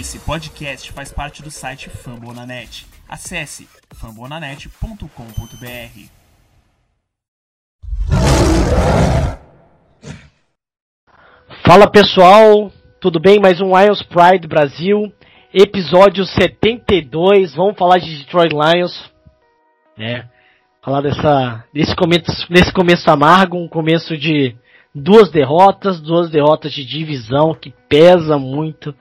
Esse 0.00 0.18
podcast 0.20 0.90
faz 0.90 1.12
parte 1.12 1.42
do 1.42 1.50
site 1.50 1.90
Fambonanet. 1.90 2.86
Acesse 3.06 3.68
fambonanet.com.br. 3.94 5.06
Fala 11.66 11.90
pessoal, 11.90 12.72
tudo 13.02 13.20
bem? 13.20 13.38
Mais 13.38 13.60
um 13.60 13.78
Lions 13.78 14.02
Pride 14.02 14.48
Brasil, 14.48 15.12
episódio 15.52 16.24
72. 16.24 17.54
Vamos 17.54 17.76
falar 17.76 17.98
de 17.98 18.16
Detroit 18.16 18.50
Lions, 18.50 19.12
né? 19.98 20.26
Falar 20.82 21.02
dessa 21.02 21.66
desse 21.70 21.94
começo, 21.94 22.46
nesse 22.48 22.72
começo 22.72 23.10
amargo, 23.10 23.58
um 23.58 23.68
começo 23.68 24.16
de 24.16 24.56
duas 24.94 25.30
derrotas, 25.30 26.00
duas 26.00 26.30
derrotas 26.30 26.72
de 26.72 26.82
divisão 26.82 27.54
que 27.54 27.74
pesa 27.90 28.38
muito. 28.38 28.94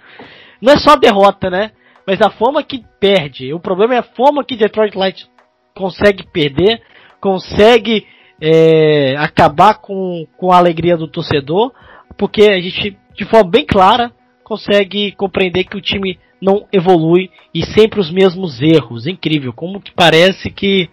Não 0.62 0.73
é 0.73 0.78
só 0.78 0.91
a 0.91 0.98
derrota, 0.98 1.50
né? 1.50 1.71
Mas 2.05 2.21
a 2.21 2.30
forma 2.30 2.64
que 2.64 2.84
perde. 2.99 3.54
O 3.54 3.59
problema 3.59 3.95
é 3.95 3.98
a 3.98 4.04
forma 4.04 4.44
que 4.44 4.55
Detroit 4.55 4.95
Light 4.95 5.27
consegue 5.76 6.23
perder, 6.23 6.81
consegue 7.20 8.05
é, 8.40 9.16
acabar 9.18 9.76
com, 9.76 10.27
com 10.38 10.52
a 10.52 10.58
alegria 10.58 10.98
do 10.98 11.08
torcedor, 11.08 11.71
porque 12.18 12.44
a 12.44 12.59
gente, 12.59 12.98
de 13.16 13.26
forma 13.26 13.49
bem 13.49 13.66
clara, 13.66 14.12
consegue 14.44 15.12
compreender 15.13 15.63
que 15.63 15.77
o 15.77 15.82
time 15.82 16.20
não 16.41 16.66
evolui 16.73 17.30
e 17.54 17.63
sempre 17.63 17.99
os 17.99 18.12
mesmos 18.12 18.62
erros. 18.62 19.07
Incrível, 19.07 19.54
como 19.54 19.80
que 19.80 19.91
parece 19.91 20.49
que 20.49 20.90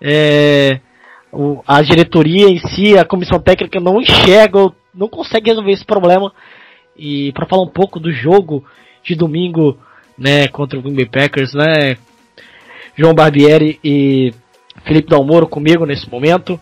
é, 0.00 0.80
o, 1.32 1.62
a 1.66 1.80
diretoria 1.80 2.48
em 2.48 2.58
si, 2.58 2.96
a 2.96 3.04
comissão 3.04 3.40
técnica 3.40 3.80
não 3.80 4.00
enxerga, 4.00 4.70
não 4.94 5.08
consegue 5.08 5.48
resolver 5.48 5.72
esse 5.72 5.84
problema. 5.84 6.32
E 6.96 7.32
para 7.32 7.46
falar 7.46 7.62
um 7.62 7.72
pouco 7.72 7.98
do 7.98 8.12
jogo 8.12 8.64
de 9.02 9.14
domingo, 9.14 9.78
né, 10.16 10.48
contra 10.48 10.78
o 10.78 10.82
Green 10.82 10.94
Bay 10.94 11.06
Packers, 11.06 11.54
né, 11.54 11.96
João 12.96 13.14
Barbieri 13.14 13.78
e 13.82 14.32
Felipe 14.84 15.08
Dalmoro 15.08 15.46
comigo 15.46 15.86
nesse 15.86 16.10
momento, 16.10 16.60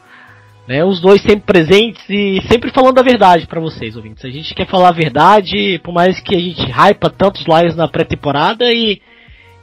né, 0.66 0.84
os 0.84 1.00
dois 1.00 1.20
sempre 1.22 1.41
presentes 1.41 2.02
e 2.08 2.41
sempre 2.48 2.70
falando 2.70 2.98
a 2.98 3.02
verdade 3.02 3.47
para 3.47 3.60
vocês, 3.60 3.97
ouvintes. 3.97 4.24
A 4.24 4.30
gente 4.30 4.55
quer 4.55 4.66
falar 4.66 4.88
a 4.88 4.92
verdade, 4.92 5.80
por 5.82 5.92
mais 5.92 6.20
que 6.20 6.36
a 6.36 6.41
gente 6.41 6.62
hypa 6.62 7.10
tantos 7.10 7.44
lives 7.47 7.77
na 7.77 7.88
pré-temporada 7.88 8.72
e, 8.72 9.00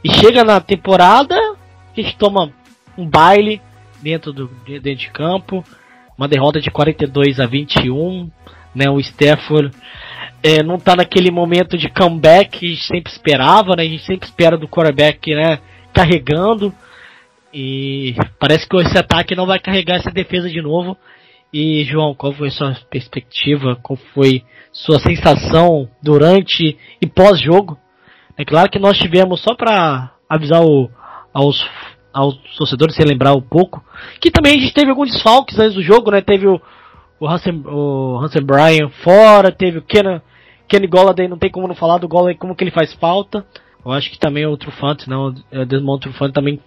e 0.04 0.10
chega 0.12 0.44
na 0.44 0.60
temporada, 0.60 1.34
a 1.34 2.00
gente 2.00 2.16
toma 2.16 2.52
um 2.96 3.08
baile 3.08 3.60
dentro 4.02 4.32
do 4.32 4.50
dentro 4.66 4.96
de 4.96 5.10
campo, 5.10 5.64
uma 6.16 6.28
derrota 6.28 6.60
de 6.60 6.70
42 6.70 7.40
a 7.40 7.46
21, 7.46 8.30
né, 8.74 8.90
o 8.90 9.00
Stafford 9.00 9.70
é, 10.42 10.62
não 10.62 10.78
tá 10.78 10.94
naquele 10.94 11.30
momento 11.30 11.76
de 11.76 11.88
comeback 11.88 12.58
que 12.58 12.66
a 12.66 12.68
gente 12.68 12.84
sempre 12.84 13.12
esperava, 13.12 13.74
né? 13.76 13.82
A 13.82 13.88
gente 13.88 14.04
sempre 14.04 14.26
espera 14.26 14.56
do 14.56 14.68
quarterback, 14.68 15.34
né? 15.34 15.58
Carregando. 15.92 16.72
E 17.52 18.14
parece 18.38 18.68
que 18.68 18.76
esse 18.76 18.98
ataque 18.98 19.34
não 19.34 19.46
vai 19.46 19.58
carregar 19.58 19.96
essa 19.96 20.10
defesa 20.10 20.48
de 20.48 20.60
novo. 20.60 20.96
E 21.52 21.82
João, 21.84 22.14
qual 22.14 22.32
foi 22.32 22.50
sua 22.50 22.76
perspectiva? 22.90 23.76
Qual 23.82 23.98
foi 24.14 24.44
sua 24.70 24.98
sensação 24.98 25.88
durante 26.02 26.78
e 27.00 27.06
pós-jogo? 27.06 27.78
É 28.36 28.44
claro 28.44 28.70
que 28.70 28.78
nós 28.78 28.98
tivemos, 28.98 29.40
só 29.40 29.54
para 29.56 30.12
avisar 30.28 30.62
o, 30.62 30.90
aos, 31.32 31.66
aos 32.12 32.36
torcedores, 32.56 32.94
se 32.94 33.02
lembrar 33.02 33.34
um 33.34 33.40
pouco, 33.40 33.82
que 34.20 34.30
também 34.30 34.56
a 34.56 34.60
gente 34.60 34.74
teve 34.74 34.90
alguns 34.90 35.10
desfalques 35.10 35.58
antes 35.58 35.74
do 35.74 35.82
jogo, 35.82 36.10
né? 36.10 36.20
Teve 36.20 36.46
o, 36.46 36.60
o 37.18 37.26
Hansen, 37.26 37.62
o 37.66 38.18
Hansen 38.22 38.42
Bryan 38.42 38.90
fora, 39.02 39.50
teve 39.50 39.78
o 39.78 39.82
Kenan, 39.82 40.22
Kenny 40.68 40.86
Golladay, 40.86 41.26
não 41.26 41.38
tem 41.38 41.50
como 41.50 41.66
não 41.66 41.74
falar 41.74 41.98
do 41.98 42.08
Golladay, 42.08 42.36
como 42.36 42.54
que 42.54 42.62
ele 42.62 42.70
faz 42.70 42.92
falta. 42.94 43.44
Eu 43.84 43.92
acho 43.92 44.10
que 44.10 44.18
também 44.18 44.46
o 44.46 44.56
Trufante, 44.56 45.08
não, 45.08 45.34
o 45.52 45.64
Desmond 45.64 46.00
Trufante 46.00 46.34
também 46.34 46.60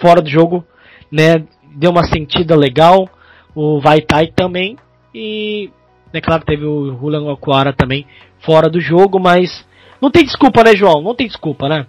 fora 0.00 0.22
do 0.22 0.28
jogo, 0.28 0.64
né, 1.10 1.44
deu 1.74 1.90
uma 1.90 2.04
sentida 2.04 2.56
legal. 2.56 3.08
O 3.54 3.80
Vaitai 3.80 4.28
também 4.28 4.78
e, 5.14 5.70
é 6.12 6.20
claro, 6.20 6.44
teve 6.44 6.64
o 6.64 6.96
Julian 6.98 7.30
Aquara 7.30 7.72
também 7.72 8.06
fora 8.40 8.70
do 8.70 8.80
jogo, 8.80 9.20
mas 9.20 9.66
não 10.00 10.10
tem 10.10 10.24
desculpa, 10.24 10.64
né, 10.64 10.74
João? 10.74 11.02
Não 11.02 11.14
tem 11.14 11.26
desculpa, 11.26 11.68
né? 11.68 11.86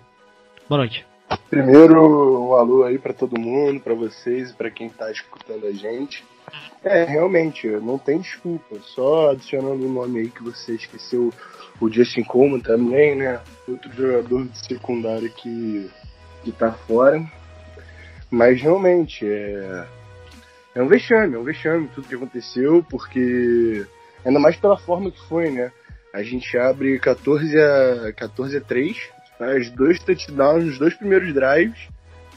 Boa 0.67 0.79
noite. 0.79 1.05
Primeiro, 1.49 2.49
um 2.49 2.53
alô 2.55 2.83
aí 2.83 2.99
para 2.99 3.13
todo 3.13 3.39
mundo, 3.39 3.79
para 3.79 3.93
vocês 3.93 4.51
e 4.51 4.53
para 4.53 4.69
quem 4.69 4.89
tá 4.89 5.09
escutando 5.11 5.65
a 5.65 5.71
gente. 5.71 6.23
É, 6.83 7.05
realmente, 7.05 7.67
não 7.67 7.97
tem 7.97 8.19
desculpa. 8.19 8.75
Só 8.81 9.31
adicionando 9.31 9.85
um 9.85 9.91
nome 9.91 10.19
aí 10.19 10.29
que 10.29 10.43
você 10.43 10.73
esqueceu, 10.73 11.31
o 11.79 11.89
Justin 11.89 12.23
Coleman 12.23 12.59
também, 12.59 13.15
né? 13.15 13.39
Outro 13.67 13.91
jogador 13.93 14.45
de 14.45 14.65
secundária 14.65 15.29
que, 15.29 15.89
que 16.43 16.51
tá 16.51 16.71
fora. 16.71 17.21
Mas 18.29 18.61
realmente, 18.61 19.25
é, 19.25 19.85
é 20.75 20.81
um 20.81 20.87
vexame, 20.87 21.35
é 21.35 21.39
um 21.39 21.43
vexame 21.43 21.87
tudo 21.93 22.07
que 22.07 22.15
aconteceu, 22.15 22.83
porque 22.89 23.85
ainda 24.25 24.39
mais 24.39 24.55
pela 24.55 24.77
forma 24.77 25.11
que 25.11 25.21
foi, 25.27 25.51
né? 25.51 25.71
A 26.13 26.23
gente 26.23 26.57
abre 26.57 26.99
14 26.99 27.57
a, 27.59 28.13
14 28.13 28.57
a 28.57 28.61
3, 28.61 28.97
faz 29.37 29.69
dois 29.71 29.99
touchdowns 29.99 30.65
nos 30.65 30.79
dois 30.79 30.93
primeiros 30.93 31.33
drives 31.33 31.87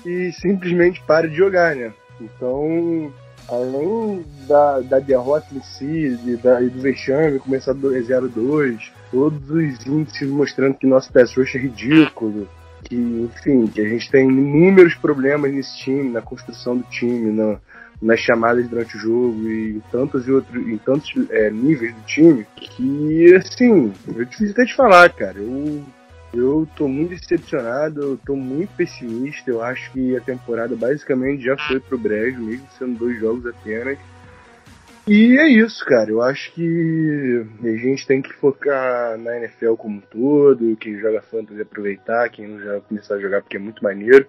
e 0.04 0.32
simplesmente 0.32 1.03
para 1.06 1.28
de 1.28 1.36
jogar, 1.36 1.76
né? 1.76 1.92
Então, 2.20 3.12
além 3.49 4.25
da, 4.49 4.81
da 4.81 4.99
derrota 4.99 5.47
em 5.55 5.62
si 5.62 6.19
e, 6.27 6.37
da, 6.37 6.61
e 6.62 6.69
do 6.69 6.81
vexame, 6.81 7.39
começar 7.39 7.75
0-2, 7.75 8.91
todos 9.11 9.51
os 9.51 9.87
índices 9.87 10.29
mostrando 10.29 10.75
que 10.75 10.87
nosso 10.87 11.12
pass 11.12 11.37
é 11.37 11.59
ridículo, 11.59 12.49
que, 12.84 12.97
enfim, 12.97 13.67
que 13.67 13.81
a 13.81 13.89
gente 13.89 14.11
tem 14.11 14.29
inúmeros 14.29 14.95
problemas 14.95 15.53
nesse 15.53 15.77
time, 15.79 16.11
na 16.11 16.23
construção 16.23 16.77
do 16.77 16.84
time, 16.84 17.33
na, 17.33 17.59
nas 18.01 18.21
chamadas 18.21 18.69
durante 18.69 18.97
o 18.97 19.01
jogo 19.01 19.49
e 19.49 19.77
em 19.77 19.83
tantos 19.91 20.27
e 20.27 20.33
outros, 20.33 20.67
em 20.67 20.78
tantos 20.78 21.13
é, 21.31 21.51
níveis 21.51 21.95
do 21.95 22.03
time, 22.03 22.47
que, 22.57 23.34
assim, 23.34 23.93
é 24.09 24.25
difícil 24.25 24.53
até 24.53 24.65
de 24.65 24.75
falar, 24.75 25.11
cara. 25.11 25.39
Eu 25.39 25.84
eu 26.38 26.69
tô 26.76 26.88
muito 26.88 27.10
decepcionado, 27.10 28.00
eu 28.00 28.16
tô 28.24 28.36
muito 28.36 28.70
pessimista. 28.76 29.50
Eu 29.50 29.62
acho 29.62 29.91
que 29.92 30.16
a 30.16 30.20
temporada 30.20 30.74
basicamente 30.76 31.44
já 31.44 31.56
foi 31.56 31.80
pro 31.80 31.98
brejo, 31.98 32.41
mesmo 32.41 32.66
sendo 32.78 32.98
dois 32.98 33.19
jogos 33.19 33.47
apenas. 33.47 33.98
E 35.06 35.38
é 35.38 35.48
isso, 35.48 35.84
cara. 35.84 36.10
Eu 36.10 36.20
acho 36.20 36.52
que 36.52 37.47
a 37.62 37.76
gente 37.76 38.06
tem 38.06 38.20
que 38.20 38.32
focar 38.34 39.16
na 39.16 39.36
NFL 39.36 39.74
como 39.74 39.98
um 39.98 40.00
todo. 40.00 40.76
Quem 40.76 40.98
joga 40.98 41.22
fantasy 41.22 41.62
aproveitar, 41.62 42.28
quem 42.28 42.48
não 42.48 42.60
já 42.60 42.80
começar 42.80 43.14
a 43.14 43.20
jogar 43.20 43.41
porque 43.41 43.56
é 43.56 43.60
muito 43.60 43.84
maneiro. 43.84 44.26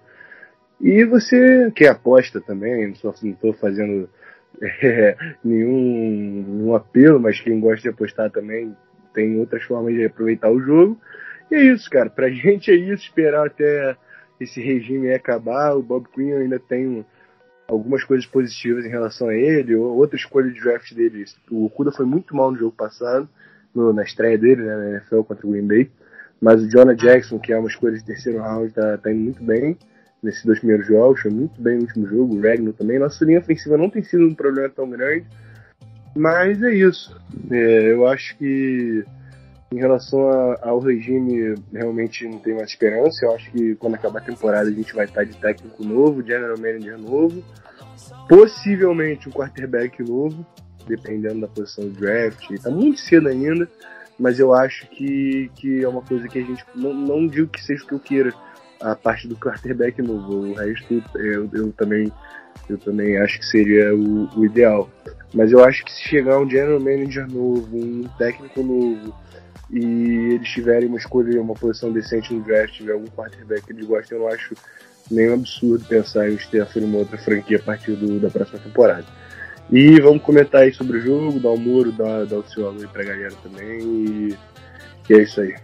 E 0.80 1.04
você 1.04 1.72
que 1.74 1.84
aposta 1.86 2.40
também, 2.40 2.86
não, 2.86 2.94
só, 2.94 3.12
não 3.22 3.32
tô 3.32 3.52
fazendo 3.54 4.08
é, 4.62 5.16
nenhum, 5.44 6.44
nenhum 6.46 6.74
apelo, 6.76 7.18
mas 7.18 7.40
quem 7.40 7.58
gosta 7.58 7.82
de 7.82 7.88
apostar 7.88 8.30
também 8.30 8.76
tem 9.12 9.36
outras 9.38 9.64
formas 9.64 9.94
de 9.94 10.04
aproveitar 10.04 10.48
o 10.48 10.60
jogo. 10.60 10.96
E 11.50 11.54
é 11.54 11.62
isso, 11.62 11.88
cara. 11.90 12.10
Pra 12.10 12.28
gente 12.30 12.70
é 12.70 12.74
isso, 12.74 13.04
esperar 13.04 13.46
até 13.46 13.96
esse 14.40 14.60
regime 14.60 15.12
acabar. 15.12 15.76
O 15.76 15.82
Bob 15.82 16.06
Quinn 16.14 16.36
ainda 16.36 16.58
tem 16.58 17.04
algumas 17.66 18.02
coisas 18.04 18.26
positivas 18.26 18.84
em 18.84 18.90
relação 18.90 19.28
a 19.28 19.34
ele. 19.34 19.76
Outra 19.76 20.16
escolha 20.16 20.50
de 20.50 20.60
draft 20.60 20.92
dele, 20.94 21.24
o 21.50 21.66
Okuda 21.66 21.92
foi 21.92 22.06
muito 22.06 22.34
mal 22.34 22.50
no 22.50 22.58
jogo 22.58 22.74
passado, 22.74 23.28
no, 23.74 23.92
na 23.92 24.02
estreia 24.02 24.38
dele, 24.38 24.62
né, 24.62 24.76
na 24.76 24.90
NFL 24.90 25.22
contra 25.22 25.46
o 25.46 25.50
Green 25.50 25.66
Bay. 25.66 25.90
Mas 26.40 26.62
o 26.62 26.68
Jonah 26.68 26.94
Jackson, 26.94 27.38
que 27.38 27.52
é 27.52 27.58
uma 27.58 27.68
escolha 27.68 27.96
de 27.96 28.04
terceiro 28.04 28.40
round, 28.40 28.72
tá, 28.72 28.96
tá 28.98 29.12
indo 29.12 29.20
muito 29.20 29.42
bem 29.42 29.76
nesses 30.22 30.44
dois 30.44 30.58
primeiros 30.58 30.86
jogos, 30.86 31.20
foi 31.20 31.30
muito 31.30 31.60
bem 31.60 31.76
no 31.76 31.82
último 31.82 32.06
jogo, 32.06 32.36
o 32.36 32.40
Regno 32.40 32.72
também. 32.72 32.98
Nossa 32.98 33.24
linha 33.24 33.38
ofensiva 33.38 33.76
não 33.76 33.90
tem 33.90 34.02
sido 34.02 34.26
um 34.26 34.34
problema 34.34 34.68
tão 34.68 34.88
grande, 34.88 35.26
mas 36.16 36.62
é 36.62 36.74
isso. 36.74 37.16
É, 37.50 37.92
eu 37.92 38.06
acho 38.06 38.36
que 38.36 39.04
em 39.70 39.76
relação 39.76 40.28
a, 40.30 40.58
ao 40.62 40.78
regime, 40.78 41.54
realmente 41.72 42.26
não 42.26 42.38
tem 42.38 42.54
mais 42.54 42.70
esperança. 42.70 43.24
Eu 43.24 43.34
acho 43.34 43.50
que 43.50 43.74
quando 43.76 43.94
acabar 43.94 44.20
a 44.20 44.24
temporada 44.24 44.68
a 44.68 44.72
gente 44.72 44.94
vai 44.94 45.04
estar 45.04 45.24
de 45.24 45.36
técnico 45.36 45.84
novo, 45.84 46.22
general 46.22 46.56
manager 46.56 46.98
novo, 46.98 47.42
possivelmente 48.28 49.28
um 49.28 49.32
quarterback 49.32 50.02
novo, 50.02 50.46
dependendo 50.86 51.40
da 51.40 51.48
posição 51.48 51.84
do 51.84 51.90
draft. 51.90 52.50
Está 52.50 52.70
muito 52.70 53.00
cedo 53.00 53.28
ainda, 53.28 53.68
mas 54.18 54.38
eu 54.38 54.54
acho 54.54 54.86
que, 54.88 55.50
que 55.54 55.84
é 55.84 55.88
uma 55.88 56.02
coisa 56.02 56.26
que 56.28 56.38
a 56.38 56.42
gente 56.42 56.64
não, 56.74 56.94
não 56.94 57.26
digo 57.26 57.48
que 57.48 57.62
seja 57.62 57.84
o 57.84 57.86
que 57.86 57.94
eu 57.94 58.00
queira 58.00 58.34
a 58.80 58.94
parte 58.94 59.28
do 59.28 59.36
quarterback 59.36 60.00
novo. 60.00 60.50
O 60.50 60.54
resto 60.54 61.02
eu, 61.16 61.48
eu 61.52 61.72
também 61.72 62.10
eu 62.68 62.76
também 62.78 63.16
acho 63.18 63.38
que 63.38 63.46
seria 63.46 63.94
o, 63.94 64.28
o 64.38 64.44
ideal. 64.44 64.90
Mas 65.32 65.52
eu 65.52 65.62
acho 65.64 65.84
que 65.84 65.92
se 65.92 66.02
chegar 66.02 66.38
um 66.38 66.48
general 66.48 66.80
manager 66.80 67.30
novo, 67.30 67.76
um 67.76 68.08
técnico 68.18 68.62
novo, 68.62 69.14
e 69.70 70.34
eles 70.34 70.48
tiverem 70.48 70.88
uma 70.88 70.98
escolha, 70.98 71.40
uma 71.40 71.54
posição 71.54 71.92
decente 71.92 72.32
no 72.32 72.42
draft, 72.42 72.74
tiver 72.74 72.92
algum 72.92 73.06
quarterback 73.06 73.66
que 73.66 73.72
eles 73.72 73.86
gostem, 73.86 74.16
eu 74.16 74.24
não 74.24 74.32
acho 74.32 74.54
nenhum 75.10 75.34
absurdo 75.34 75.84
pensar 75.84 76.30
em 76.30 76.38
Stefan 76.38 76.80
uma 76.80 76.98
outra 76.98 77.18
franquia 77.18 77.58
a 77.58 77.62
partir 77.62 77.92
do, 77.92 78.18
da 78.18 78.30
próxima 78.30 78.58
temporada. 78.58 79.04
E 79.70 80.00
vamos 80.00 80.22
comentar 80.22 80.62
aí 80.62 80.72
sobre 80.72 80.98
o 80.98 81.00
jogo, 81.00 81.38
dar 81.38 81.50
um 81.50 81.58
muro, 81.58 81.92
dar, 81.92 82.24
dar 82.24 82.38
o 82.38 82.48
seu 82.48 82.66
alô 82.66 82.80
aí 82.80 82.86
pra 82.86 83.04
galera 83.04 83.34
também. 83.42 83.80
E, 83.80 84.38
e 85.10 85.14
é 85.14 85.22
isso 85.22 85.40
aí. 85.40 85.54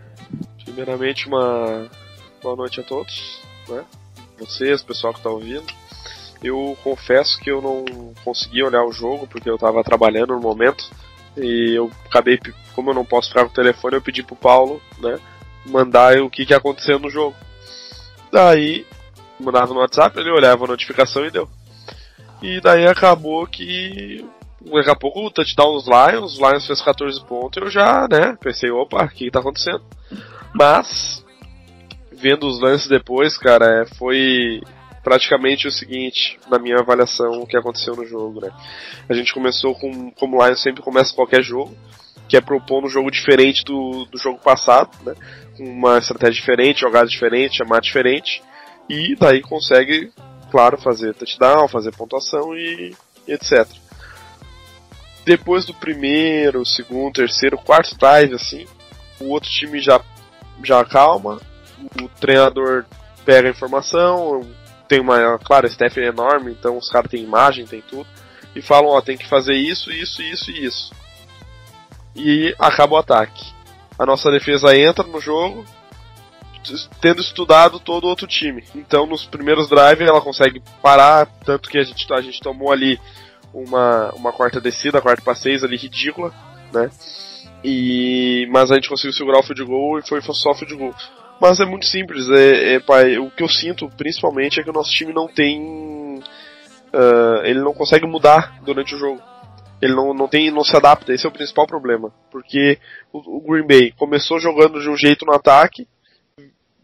primeiramente 0.65 1.27
uma 1.27 1.89
boa 2.43 2.57
noite 2.57 2.81
a 2.81 2.83
todos, 2.83 3.41
né? 3.69 3.83
Vocês, 4.39 4.83
pessoal 4.83 5.13
que 5.15 5.21
está 5.21 5.31
ouvindo. 5.31 5.65
Eu 6.43 6.77
confesso 6.85 7.41
que 7.41 7.51
eu 7.51 7.63
não 7.63 8.13
consegui 8.23 8.63
olhar 8.63 8.85
o 8.85 8.93
jogo 8.93 9.27
porque 9.27 9.49
eu 9.49 9.55
estava 9.55 9.83
trabalhando 9.83 10.35
no 10.35 10.41
momento 10.41 10.91
e 11.37 11.75
eu 11.77 11.91
acabei, 12.07 12.39
como 12.75 12.91
eu 12.91 12.95
não 12.95 13.05
posso 13.05 13.29
ficar 13.29 13.45
com 13.45 13.51
o 13.51 13.55
telefone, 13.55 13.97
eu 13.97 14.03
pedi 14.03 14.23
pro 14.23 14.37
Paulo, 14.37 14.81
né, 14.99 15.19
mandar 15.67 16.21
o 16.21 16.31
que 16.31 16.47
que 16.47 16.55
aconteceu 16.55 16.99
no 16.99 17.11
jogo. 17.11 17.37
Daí 18.31 18.87
mandava 19.39 19.73
no 19.73 19.81
WhatsApp, 19.81 20.19
ele 20.19 20.31
olhava 20.31 20.65
a 20.65 20.69
notificação 20.69 21.25
e 21.25 21.31
deu. 21.31 21.49
E 22.43 22.61
daí 22.61 22.87
acabou 22.87 23.47
que 23.47 24.25
daqui 24.73 24.91
a 24.91 24.97
pouco 24.97 25.27
o 25.27 25.31
touchdown 25.31 25.75
dos 25.75 25.87
Lions, 25.87 26.35
os 26.35 26.39
Lions 26.39 26.67
fez 26.67 26.81
14 26.81 27.25
pontos 27.27 27.63
eu 27.63 27.71
já, 27.71 28.09
né, 28.11 28.37
pensei, 28.41 28.71
opa, 28.71 29.05
o 29.05 29.09
que, 29.09 29.27
que 29.27 29.31
tá 29.31 29.41
acontecendo? 29.41 29.83
Mas, 30.55 31.25
vendo 32.13 32.47
os 32.47 32.61
lances 32.61 32.89
depois, 32.89 33.37
cara, 33.37 33.83
é, 33.83 33.87
foi 33.97 34.61
praticamente 35.05 35.69
o 35.69 35.71
seguinte, 35.71 36.39
na 36.51 36.59
minha 36.59 36.79
avaliação, 36.79 37.41
o 37.41 37.47
que 37.47 37.57
aconteceu 37.57 37.95
no 37.95 38.05
jogo, 38.05 38.41
né. 38.41 38.51
A 39.09 39.15
gente 39.15 39.33
começou 39.33 39.75
com, 39.75 40.11
como 40.13 40.39
o 40.39 40.45
Lions 40.45 40.63
sempre 40.63 40.83
começa 40.83 41.15
qualquer 41.15 41.43
jogo, 41.43 41.77
que 42.27 42.37
é 42.37 42.41
propor 42.41 42.85
um 42.85 42.89
jogo 42.89 43.11
diferente 43.11 43.63
do, 43.65 44.07
do 44.07 44.19
jogo 44.19 44.41
passado, 44.41 44.91
né, 45.05 45.15
com 45.57 45.65
uma 45.65 45.99
estratégia 45.99 46.41
diferente, 46.41 46.81
jogada 46.81 47.07
diferente, 47.07 47.59
chamar 47.59 47.81
diferente, 47.81 48.43
e 48.89 49.15
daí 49.15 49.43
consegue, 49.43 50.11
claro, 50.51 50.79
fazer 50.79 51.15
touchdown, 51.15 51.69
fazer 51.69 51.95
pontuação 51.95 52.57
e, 52.57 52.95
e 53.29 53.33
etc 53.33 53.85
depois 55.25 55.65
do 55.65 55.73
primeiro, 55.75 56.65
segundo, 56.67 57.15
terceiro, 57.15 57.57
quarto 57.57 57.97
drive, 57.97 58.35
assim, 58.35 58.67
o 59.21 59.31
outro 59.31 59.49
time 59.49 59.81
já, 59.81 60.01
já 60.63 60.81
acalma, 60.81 61.41
o 62.01 62.09
treinador 62.21 62.85
pega 63.25 63.49
a 63.49 63.51
informação, 63.51 64.43
tem 64.89 65.01
uma, 65.01 65.39
claro, 65.39 65.67
a 65.67 65.71
staff 65.71 65.99
é 65.99 66.07
enorme, 66.07 66.53
então 66.53 66.77
os 66.77 66.91
caras 66.91 67.11
têm 67.11 67.23
imagem, 67.23 67.67
tem 67.67 67.81
tudo, 67.81 68.07
e 68.55 68.63
falam, 68.63 68.91
ó, 68.91 69.01
tem 69.01 69.17
que 69.17 69.29
fazer 69.29 69.55
isso, 69.55 69.91
isso, 69.91 70.23
isso 70.23 70.51
e 70.51 70.65
isso. 70.65 70.93
E 72.15 72.55
acaba 72.59 72.95
o 72.95 72.99
ataque. 72.99 73.53
A 73.99 74.07
nossa 74.07 74.31
defesa 74.31 74.77
entra 74.77 75.05
no 75.05 75.21
jogo, 75.21 75.65
tendo 77.01 77.21
estudado 77.21 77.79
todo 77.79 78.05
o 78.05 78.09
outro 78.09 78.27
time. 78.27 78.65
Então, 78.75 79.07
nos 79.07 79.25
primeiros 79.25 79.69
drives, 79.69 80.09
ela 80.09 80.21
consegue 80.21 80.63
parar, 80.81 81.27
tanto 81.45 81.69
que 81.69 81.79
a 81.79 81.83
gente, 81.83 82.13
a 82.13 82.21
gente 82.21 82.41
tomou 82.41 82.73
ali 82.73 83.01
uma, 83.53 84.11
uma 84.15 84.33
quarta 84.33 84.61
descida, 84.61 85.01
quarta 85.01 85.23
para 85.23 85.35
seis 85.35 85.63
ali 85.63 85.77
ridícula, 85.77 86.33
né? 86.73 86.91
E, 87.63 88.47
mas 88.51 88.71
a 88.71 88.75
gente 88.75 88.89
conseguiu 88.89 89.13
segurar 89.13 89.41
o 89.41 89.43
field 89.43 89.65
goal 89.65 89.99
e 89.99 90.07
foi 90.07 90.21
só 90.23 90.55
field 90.55 90.75
goal. 90.77 90.95
Mas 91.41 91.61
é 91.61 91.65
muito 91.65 91.87
simples, 91.87 92.29
é, 92.31 92.75
é, 92.75 92.81
pai, 92.81 93.19
o 93.19 93.31
que 93.31 93.43
eu 93.43 93.49
sinto 93.49 93.89
principalmente 93.97 94.61
é 94.61 94.63
que 94.63 94.71
o 94.71 94.73
nosso 94.73 94.91
time 94.91 95.13
não 95.13 95.27
tem. 95.27 96.23
Uh, 96.93 97.45
ele 97.45 97.61
não 97.61 97.75
consegue 97.75 98.07
mudar 98.07 98.61
durante 98.63 98.95
o 98.95 98.99
jogo. 98.99 99.21
Ele 99.83 99.95
não, 99.95 100.15
não, 100.15 100.29
tem, 100.29 100.51
não 100.51 100.63
se 100.63 100.75
adapta, 100.77 101.13
esse 101.13 101.27
é 101.27 101.29
o 101.29 101.33
principal 101.33 101.67
problema. 101.67 102.13
Porque 102.31 102.79
o, 103.13 103.39
o 103.39 103.41
Green 103.41 103.67
Bay 103.67 103.93
começou 103.93 104.39
jogando 104.39 104.81
de 104.81 104.89
um 104.89 104.97
jeito 104.97 105.27
no 105.27 105.35
ataque, 105.35 105.87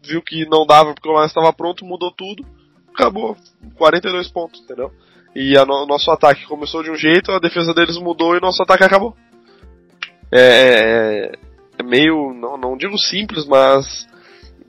viu 0.03 0.21
que 0.21 0.45
não 0.45 0.65
dava 0.65 0.93
porque 0.93 1.07
o 1.07 1.13
Lions 1.13 1.27
estava 1.27 1.53
pronto, 1.53 1.85
mudou 1.85 2.11
tudo, 2.11 2.45
acabou. 2.93 3.37
42 3.77 4.27
pontos, 4.27 4.61
entendeu? 4.61 4.91
E 5.33 5.57
o 5.57 5.65
no, 5.65 5.85
nosso 5.85 6.11
ataque 6.11 6.45
começou 6.45 6.83
de 6.83 6.91
um 6.91 6.95
jeito, 6.95 7.31
a 7.31 7.39
defesa 7.39 7.73
deles 7.73 7.97
mudou 7.97 8.35
e 8.35 8.41
nosso 8.41 8.61
ataque 8.61 8.83
acabou. 8.83 9.15
É, 10.31 10.41
é, 10.41 11.31
é 11.79 11.83
meio, 11.83 12.33
não, 12.33 12.57
não 12.57 12.77
digo 12.77 12.97
simples, 12.97 13.45
mas 13.45 14.07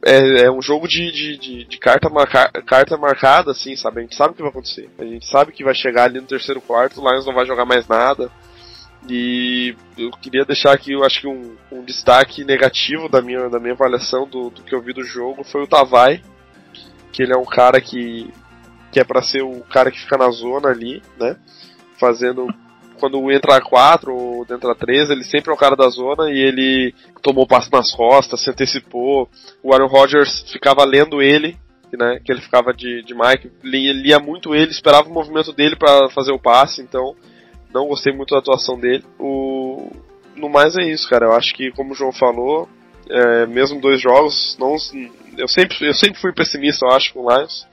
é, 0.04 0.42
é 0.42 0.50
um 0.50 0.60
jogo 0.60 0.88
de, 0.88 1.12
de, 1.12 1.36
de, 1.36 1.64
de, 1.64 1.78
carta, 1.78 2.08
marca, 2.08 2.50
carta 2.66 2.96
marcada, 2.96 3.52
assim, 3.52 3.76
sabe? 3.76 4.00
A 4.00 4.02
gente 4.02 4.16
sabe 4.16 4.32
o 4.32 4.34
que 4.34 4.42
vai 4.42 4.50
acontecer. 4.50 4.90
A 4.98 5.04
gente 5.04 5.26
sabe 5.26 5.52
que 5.52 5.64
vai 5.64 5.74
chegar 5.74 6.04
ali 6.04 6.20
no 6.20 6.26
terceiro 6.26 6.60
quarto, 6.60 7.00
o 7.00 7.08
Lions 7.08 7.26
não 7.26 7.34
vai 7.34 7.46
jogar 7.46 7.64
mais 7.64 7.86
nada. 7.86 8.30
E 9.08 9.74
eu 9.98 10.10
queria 10.10 10.44
deixar 10.44 10.72
aqui, 10.72 10.92
eu 10.92 11.04
acho 11.04 11.20
que 11.20 11.26
um, 11.26 11.56
um 11.70 11.84
destaque 11.84 12.44
negativo 12.44 13.08
da 13.08 13.20
minha, 13.20 13.48
da 13.48 13.58
minha 13.58 13.74
avaliação 13.74 14.28
do, 14.28 14.50
do 14.50 14.62
que 14.62 14.74
eu 14.74 14.80
vi 14.80 14.92
do 14.92 15.02
jogo 15.02 15.42
foi 15.42 15.62
o 15.62 15.66
Tavai, 15.66 16.22
que 17.12 17.22
ele 17.22 17.32
é 17.32 17.36
um 17.36 17.44
cara 17.44 17.80
que 17.80 18.32
que 18.92 19.00
é 19.00 19.04
para 19.04 19.22
ser 19.22 19.42
o 19.42 19.60
cara 19.62 19.90
que 19.90 19.98
fica 19.98 20.18
na 20.18 20.30
zona 20.30 20.68
ali, 20.68 21.02
né? 21.18 21.34
Fazendo 21.98 22.46
quando 23.02 23.32
entra 23.32 23.60
4 23.60 24.14
ou 24.14 24.46
entra 24.48 24.76
3, 24.76 25.10
ele 25.10 25.24
sempre 25.24 25.50
é 25.50 25.52
o 25.52 25.56
cara 25.56 25.74
da 25.74 25.88
zona 25.88 26.30
e 26.30 26.38
ele 26.38 26.94
tomou 27.20 27.48
passo 27.48 27.68
nas 27.72 27.92
costas, 27.92 28.40
se 28.40 28.48
antecipou. 28.48 29.28
O 29.60 29.74
Aaron 29.74 29.88
Rodgers 29.88 30.44
ficava 30.52 30.84
lendo 30.84 31.20
ele, 31.20 31.56
né? 31.92 32.20
Que 32.24 32.30
ele 32.30 32.40
ficava 32.40 32.72
de, 32.72 33.02
de 33.02 33.12
Mike, 33.12 33.50
lia, 33.64 33.92
lia 33.92 34.18
muito 34.20 34.54
ele, 34.54 34.70
esperava 34.70 35.08
o 35.08 35.12
movimento 35.12 35.52
dele 35.52 35.74
para 35.74 36.10
fazer 36.10 36.30
o 36.30 36.38
passe, 36.38 36.80
então 36.80 37.16
não 37.74 37.88
gostei 37.88 38.12
muito 38.12 38.34
da 38.34 38.38
atuação 38.38 38.78
dele. 38.78 39.04
O, 39.18 39.90
no 40.36 40.48
mais 40.48 40.76
é 40.76 40.84
isso, 40.84 41.10
cara. 41.10 41.26
Eu 41.26 41.32
acho 41.32 41.52
que, 41.56 41.72
como 41.72 41.90
o 41.90 41.96
João 41.96 42.12
falou, 42.12 42.68
é, 43.10 43.46
mesmo 43.46 43.80
dois 43.80 44.00
jogos, 44.00 44.56
não, 44.60 44.76
eu, 45.36 45.48
sempre, 45.48 45.76
eu 45.88 45.94
sempre 45.94 46.20
fui 46.20 46.32
pessimista, 46.32 46.86
eu 46.86 46.92
acho, 46.92 47.12
com 47.12 47.26
o 47.26 47.36
Lions. 47.36 47.66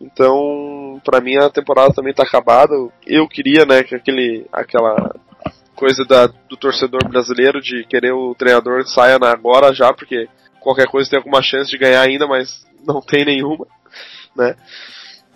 Então, 0.00 1.00
para 1.04 1.20
mim 1.20 1.36
a 1.36 1.50
temporada 1.50 1.94
também 1.94 2.12
tá 2.12 2.22
acabada. 2.22 2.72
Eu 3.06 3.26
queria, 3.28 3.64
né, 3.64 3.82
que 3.82 3.94
aquele 3.94 4.46
aquela 4.52 5.14
coisa 5.74 6.04
da, 6.04 6.26
do 6.26 6.56
torcedor 6.56 7.06
brasileiro 7.08 7.60
de 7.60 7.84
querer 7.84 8.12
o 8.12 8.34
treinador 8.34 8.86
saia 8.86 9.18
agora 9.22 9.74
já, 9.74 9.92
porque 9.92 10.28
qualquer 10.60 10.86
coisa 10.86 11.10
tem 11.10 11.18
alguma 11.18 11.42
chance 11.42 11.70
de 11.70 11.78
ganhar 11.78 12.00
ainda, 12.00 12.26
mas 12.26 12.66
não 12.84 13.00
tem 13.00 13.24
nenhuma, 13.24 13.66
né? 14.34 14.56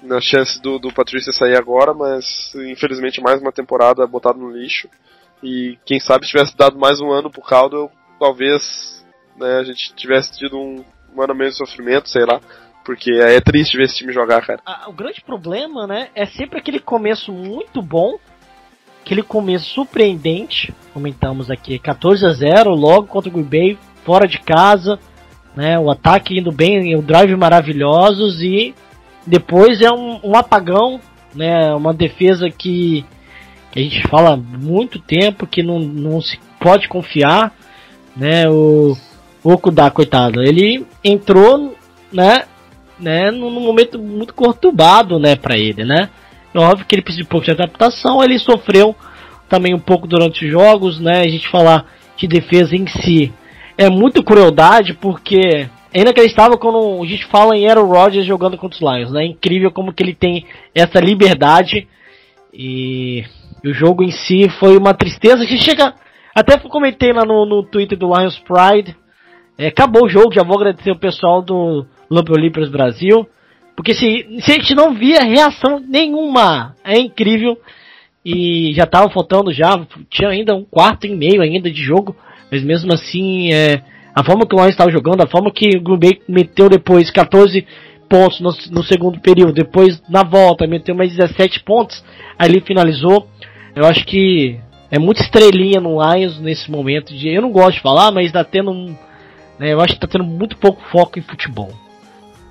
Na 0.02 0.20
chance 0.20 0.60
do, 0.62 0.78
do 0.78 0.92
Patrícia 0.92 1.32
sair 1.32 1.56
agora, 1.56 1.92
mas 1.92 2.54
infelizmente 2.54 3.20
mais 3.20 3.40
uma 3.40 3.52
temporada 3.52 4.06
botada 4.06 4.38
no 4.38 4.50
lixo. 4.50 4.88
E 5.42 5.78
quem 5.84 6.00
sabe 6.00 6.24
se 6.24 6.32
tivesse 6.32 6.56
dado 6.56 6.78
mais 6.78 7.00
um 7.00 7.10
ano 7.10 7.30
pro 7.30 7.42
Caldo, 7.42 7.90
talvez 8.18 9.04
né, 9.36 9.58
a 9.58 9.64
gente 9.64 9.94
tivesse 9.94 10.38
tido 10.38 10.58
um, 10.58 10.84
um 11.14 11.22
ano 11.22 11.34
menos 11.34 11.54
de 11.54 11.58
sofrimento, 11.58 12.08
sei 12.08 12.24
lá. 12.24 12.40
Porque 12.84 13.10
é 13.12 13.40
triste 13.40 13.76
ver 13.76 13.84
esse 13.84 13.96
time 13.96 14.12
jogar, 14.12 14.44
cara. 14.44 14.60
o 14.88 14.92
grande 14.92 15.20
problema, 15.20 15.86
né, 15.86 16.08
é 16.14 16.26
sempre 16.26 16.58
aquele 16.58 16.80
começo 16.80 17.32
muito 17.32 17.82
bom, 17.82 18.18
aquele 19.04 19.22
começo 19.22 19.66
surpreendente, 19.66 20.72
comentamos 20.92 21.50
aqui, 21.50 21.78
14 21.78 22.24
a 22.24 22.32
0 22.32 22.74
logo 22.74 23.06
contra 23.06 23.28
o 23.28 23.32
Green 23.32 23.44
Bay, 23.44 23.78
fora 24.04 24.26
de 24.26 24.38
casa, 24.40 24.98
né, 25.54 25.78
o 25.78 25.90
ataque 25.90 26.38
indo 26.38 26.50
bem, 26.50 26.96
o 26.96 27.02
drive 27.02 27.34
maravilhosos 27.36 28.40
e 28.40 28.74
depois 29.26 29.80
é 29.80 29.90
um, 29.90 30.20
um 30.24 30.36
apagão, 30.36 31.00
né, 31.34 31.74
uma 31.74 31.92
defesa 31.92 32.48
que, 32.50 33.04
que 33.70 33.78
a 33.78 33.82
gente 33.82 34.06
fala 34.08 34.36
muito 34.36 34.98
tempo 34.98 35.46
que 35.46 35.62
não, 35.62 35.78
não 35.78 36.20
se 36.20 36.38
pode 36.58 36.88
confiar, 36.88 37.54
né, 38.16 38.48
o 38.48 38.96
Okudá, 39.42 39.90
coitado, 39.90 40.42
ele 40.42 40.86
entrou, 41.02 41.74
né, 42.12 42.44
né, 43.00 43.30
num, 43.30 43.50
momento 43.50 43.98
muito 43.98 44.34
conturbado, 44.34 45.18
né, 45.18 45.36
para 45.36 45.56
ele, 45.56 45.84
né? 45.84 46.10
É 46.52 46.58
óbvio 46.58 46.86
que 46.86 46.94
ele 46.94 47.02
precisa 47.02 47.22
de 47.22 47.26
um 47.28 47.30
pouco 47.30 47.46
de 47.46 47.52
adaptação, 47.52 48.22
ele 48.22 48.38
sofreu 48.38 48.94
também 49.48 49.74
um 49.74 49.78
pouco 49.78 50.06
durante 50.06 50.44
os 50.44 50.50
jogos, 50.50 51.00
né? 51.00 51.20
A 51.20 51.28
gente 51.28 51.48
falar 51.48 51.86
de 52.16 52.26
defesa 52.26 52.74
em 52.76 52.86
si 52.86 53.32
é 53.78 53.88
muito 53.88 54.22
crueldade, 54.22 54.94
porque 54.94 55.68
é 55.92 56.00
inacreditável 56.00 56.58
quando 56.58 57.02
a 57.02 57.06
gente 57.06 57.24
fala 57.26 57.56
em 57.56 57.68
Aaron 57.68 57.86
Rodgers 57.86 58.26
jogando 58.26 58.56
contra 58.56 58.76
os 58.76 58.80
Lions, 58.80 59.12
né? 59.12 59.22
É 59.22 59.26
incrível 59.26 59.70
como 59.70 59.92
que 59.92 60.02
ele 60.02 60.14
tem 60.14 60.44
essa 60.74 61.00
liberdade 61.00 61.88
e 62.52 63.24
o 63.64 63.72
jogo 63.72 64.02
em 64.02 64.10
si 64.10 64.48
foi 64.58 64.76
uma 64.76 64.94
tristeza. 64.94 65.44
Gente 65.44 65.64
chega, 65.64 65.94
até 66.34 66.56
comentei 66.58 67.12
lá 67.12 67.24
no, 67.24 67.44
no 67.44 67.62
Twitter 67.62 67.98
do 67.98 68.14
Lions 68.14 68.38
Pride, 68.38 68.96
é, 69.58 69.66
acabou 69.66 70.04
o 70.04 70.08
jogo, 70.08 70.32
já 70.32 70.42
vou 70.42 70.56
agradecer 70.56 70.90
o 70.90 70.98
pessoal 70.98 71.42
do 71.42 71.86
Lobo 72.10 72.32
Olímpicos 72.32 72.68
Brasil. 72.68 73.26
Porque 73.76 73.94
se, 73.94 74.40
se 74.40 74.50
a 74.50 74.54
gente 74.54 74.74
não 74.74 74.92
via 74.92 75.22
reação 75.22 75.80
nenhuma, 75.80 76.74
é 76.84 76.98
incrível. 76.98 77.56
E 78.24 78.74
já 78.74 78.84
tava 78.84 79.10
faltando 79.10 79.52
já, 79.52 79.86
tinha 80.10 80.28
ainda 80.28 80.54
um 80.54 80.64
quarto 80.64 81.06
e 81.06 81.16
meio 81.16 81.40
ainda 81.40 81.70
de 81.70 81.82
jogo. 81.82 82.14
Mas 82.50 82.62
mesmo 82.62 82.92
assim, 82.92 83.52
é, 83.52 83.82
a 84.14 84.24
forma 84.24 84.46
que 84.46 84.54
o 84.54 84.58
Lions 84.58 84.70
estava 84.70 84.90
jogando, 84.90 85.22
a 85.22 85.26
forma 85.26 85.50
que 85.50 85.78
o 85.78 85.82
Green 85.82 85.98
Bay 85.98 86.20
meteu 86.28 86.68
depois 86.68 87.10
14 87.10 87.66
pontos 88.08 88.40
no, 88.40 88.50
no, 88.72 88.82
segundo 88.82 89.20
período, 89.20 89.52
depois 89.52 90.02
na 90.08 90.24
volta 90.24 90.66
meteu 90.66 90.94
mais 90.96 91.14
17 91.14 91.62
pontos, 91.62 92.04
ali 92.36 92.60
finalizou. 92.60 93.28
Eu 93.74 93.86
acho 93.86 94.04
que 94.04 94.58
é 94.90 94.98
muita 94.98 95.22
estrelinha 95.22 95.80
no 95.80 95.98
Lions 96.02 96.40
nesse 96.40 96.70
momento. 96.70 97.14
De, 97.14 97.28
eu 97.28 97.40
não 97.40 97.52
gosto 97.52 97.74
de 97.74 97.82
falar, 97.82 98.10
mas 98.10 98.26
está 98.26 98.42
tendo 98.42 98.72
um, 98.72 98.96
né, 99.58 99.72
eu 99.72 99.80
acho 99.80 99.94
que 99.96 100.04
está 100.04 100.08
tendo 100.08 100.24
muito 100.24 100.56
pouco 100.56 100.82
foco 100.90 101.18
em 101.18 101.22
futebol. 101.22 101.70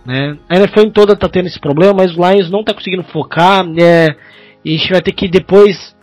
Né? 0.05 0.37
A 0.49 0.57
NFL 0.57 0.89
toda 0.93 1.15
tá 1.15 1.27
tendo 1.27 1.47
esse 1.47 1.59
problema, 1.59 1.93
mas 1.93 2.15
o 2.15 2.29
Lions 2.29 2.49
não 2.49 2.63
tá 2.63 2.73
conseguindo 2.73 3.03
focar. 3.03 3.65
Né? 3.65 4.07
E 4.63 4.75
a 4.75 4.77
gente 4.77 4.91
vai 4.91 5.01
ter 5.01 5.11
que 5.11 5.27
depois 5.27 5.95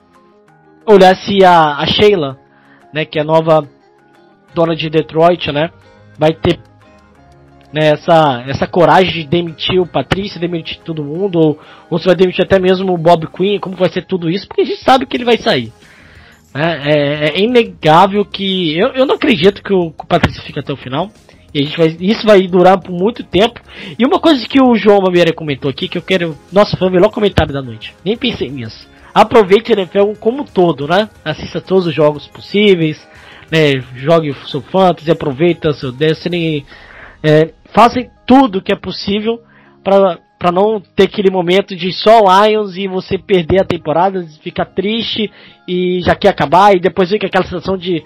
olhar 0.87 1.15
se 1.17 1.45
a, 1.45 1.77
a 1.77 1.87
Sheila, 1.87 2.39
né, 2.93 3.05
que 3.05 3.19
é 3.19 3.23
a 3.23 3.25
nova 3.25 3.69
dona 4.55 4.75
de 4.75 4.89
Detroit, 4.89 5.51
né, 5.51 5.71
vai 6.19 6.33
ter 6.33 6.59
né, 7.73 7.89
essa, 7.89 8.45
essa 8.47 8.67
coragem 8.67 9.13
de 9.13 9.27
demitir 9.27 9.81
o 9.81 9.87
Patrício, 9.87 10.41
demitir 10.41 10.79
todo 10.83 11.05
mundo, 11.05 11.39
ou, 11.39 11.61
ou 11.91 11.99
se 11.99 12.07
vai 12.07 12.15
demitir 12.15 12.45
até 12.45 12.59
mesmo 12.59 12.93
o 12.93 12.99
Bob 12.99 13.27
Quinn, 13.27 13.59
como 13.59 13.77
vai 13.77 13.91
ser 13.91 14.07
tudo 14.07 14.31
isso, 14.31 14.47
porque 14.47 14.63
a 14.63 14.65
gente 14.65 14.83
sabe 14.83 15.05
que 15.05 15.17
ele 15.17 15.25
vai 15.25 15.37
sair. 15.37 15.73
Né? 16.55 16.81
É, 16.85 17.29
é, 17.29 17.41
inegável 17.41 18.25
que. 18.25 18.79
Eu, 18.79 18.89
eu 18.95 19.05
não 19.05 19.17
acredito 19.17 19.63
que 19.63 19.75
o, 19.75 19.91
que 19.91 20.05
o 20.05 20.43
fique 20.43 20.59
até 20.59 20.73
o 20.73 20.77
final. 20.77 21.11
E 21.57 21.61
a 21.61 21.63
gente 21.63 21.79
vai, 21.79 21.97
isso 21.99 22.27
vai 22.27 22.47
durar 22.47 22.79
por 22.79 22.93
muito 22.93 23.25
tempo. 23.25 23.63
E 23.99 24.05
uma 24.05 24.21
coisa 24.21 24.47
que 24.47 24.61
o 24.61 24.75
João 24.75 25.01
Mameira 25.01 25.33
comentou 25.33 25.71
aqui, 25.71 25.89
que 25.89 25.97
eu 25.97 26.03
quero. 26.03 26.37
Nossa, 26.53 26.77
foi 26.77 26.89
o 26.89 26.91
melhor 26.91 27.09
comentário 27.09 27.51
da 27.51 27.63
noite. 27.63 27.95
Nem 28.05 28.15
pensei 28.15 28.51
nisso. 28.51 28.87
Aproveite 29.15 29.73
a 29.73 29.77
NFL 29.77 30.13
como 30.21 30.43
um 30.43 30.45
todo, 30.45 30.87
né? 30.87 31.09
Assista 31.25 31.59
todos 31.59 31.87
os 31.87 31.95
jogos 31.95 32.27
possíveis. 32.27 33.01
Né? 33.51 33.81
Jogue 33.95 34.37
seu 34.49 34.61
fantasy, 34.61 35.11
aproveita 35.11 35.73
seu 35.73 35.91
Destiny. 35.91 36.67
É, 37.23 37.53
façam 37.73 38.07
tudo 38.27 38.61
que 38.61 38.73
é 38.73 38.77
possível 38.77 39.41
para 39.83 40.19
para 40.39 40.53
não 40.53 40.79
ter 40.95 41.05
aquele 41.05 41.31
momento 41.31 41.75
de 41.75 41.91
só 41.91 42.21
Lions 42.21 42.77
e 42.77 42.87
você 42.87 43.17
perder 43.17 43.63
a 43.63 43.65
temporada, 43.65 44.23
ficar 44.43 44.67
triste 44.67 45.33
e 45.67 46.03
já 46.03 46.15
quer 46.15 46.29
acabar 46.29 46.77
e 46.77 46.79
depois 46.79 47.09
fica 47.09 47.27
aquela 47.27 47.47
sensação 47.47 47.79
de 47.79 48.05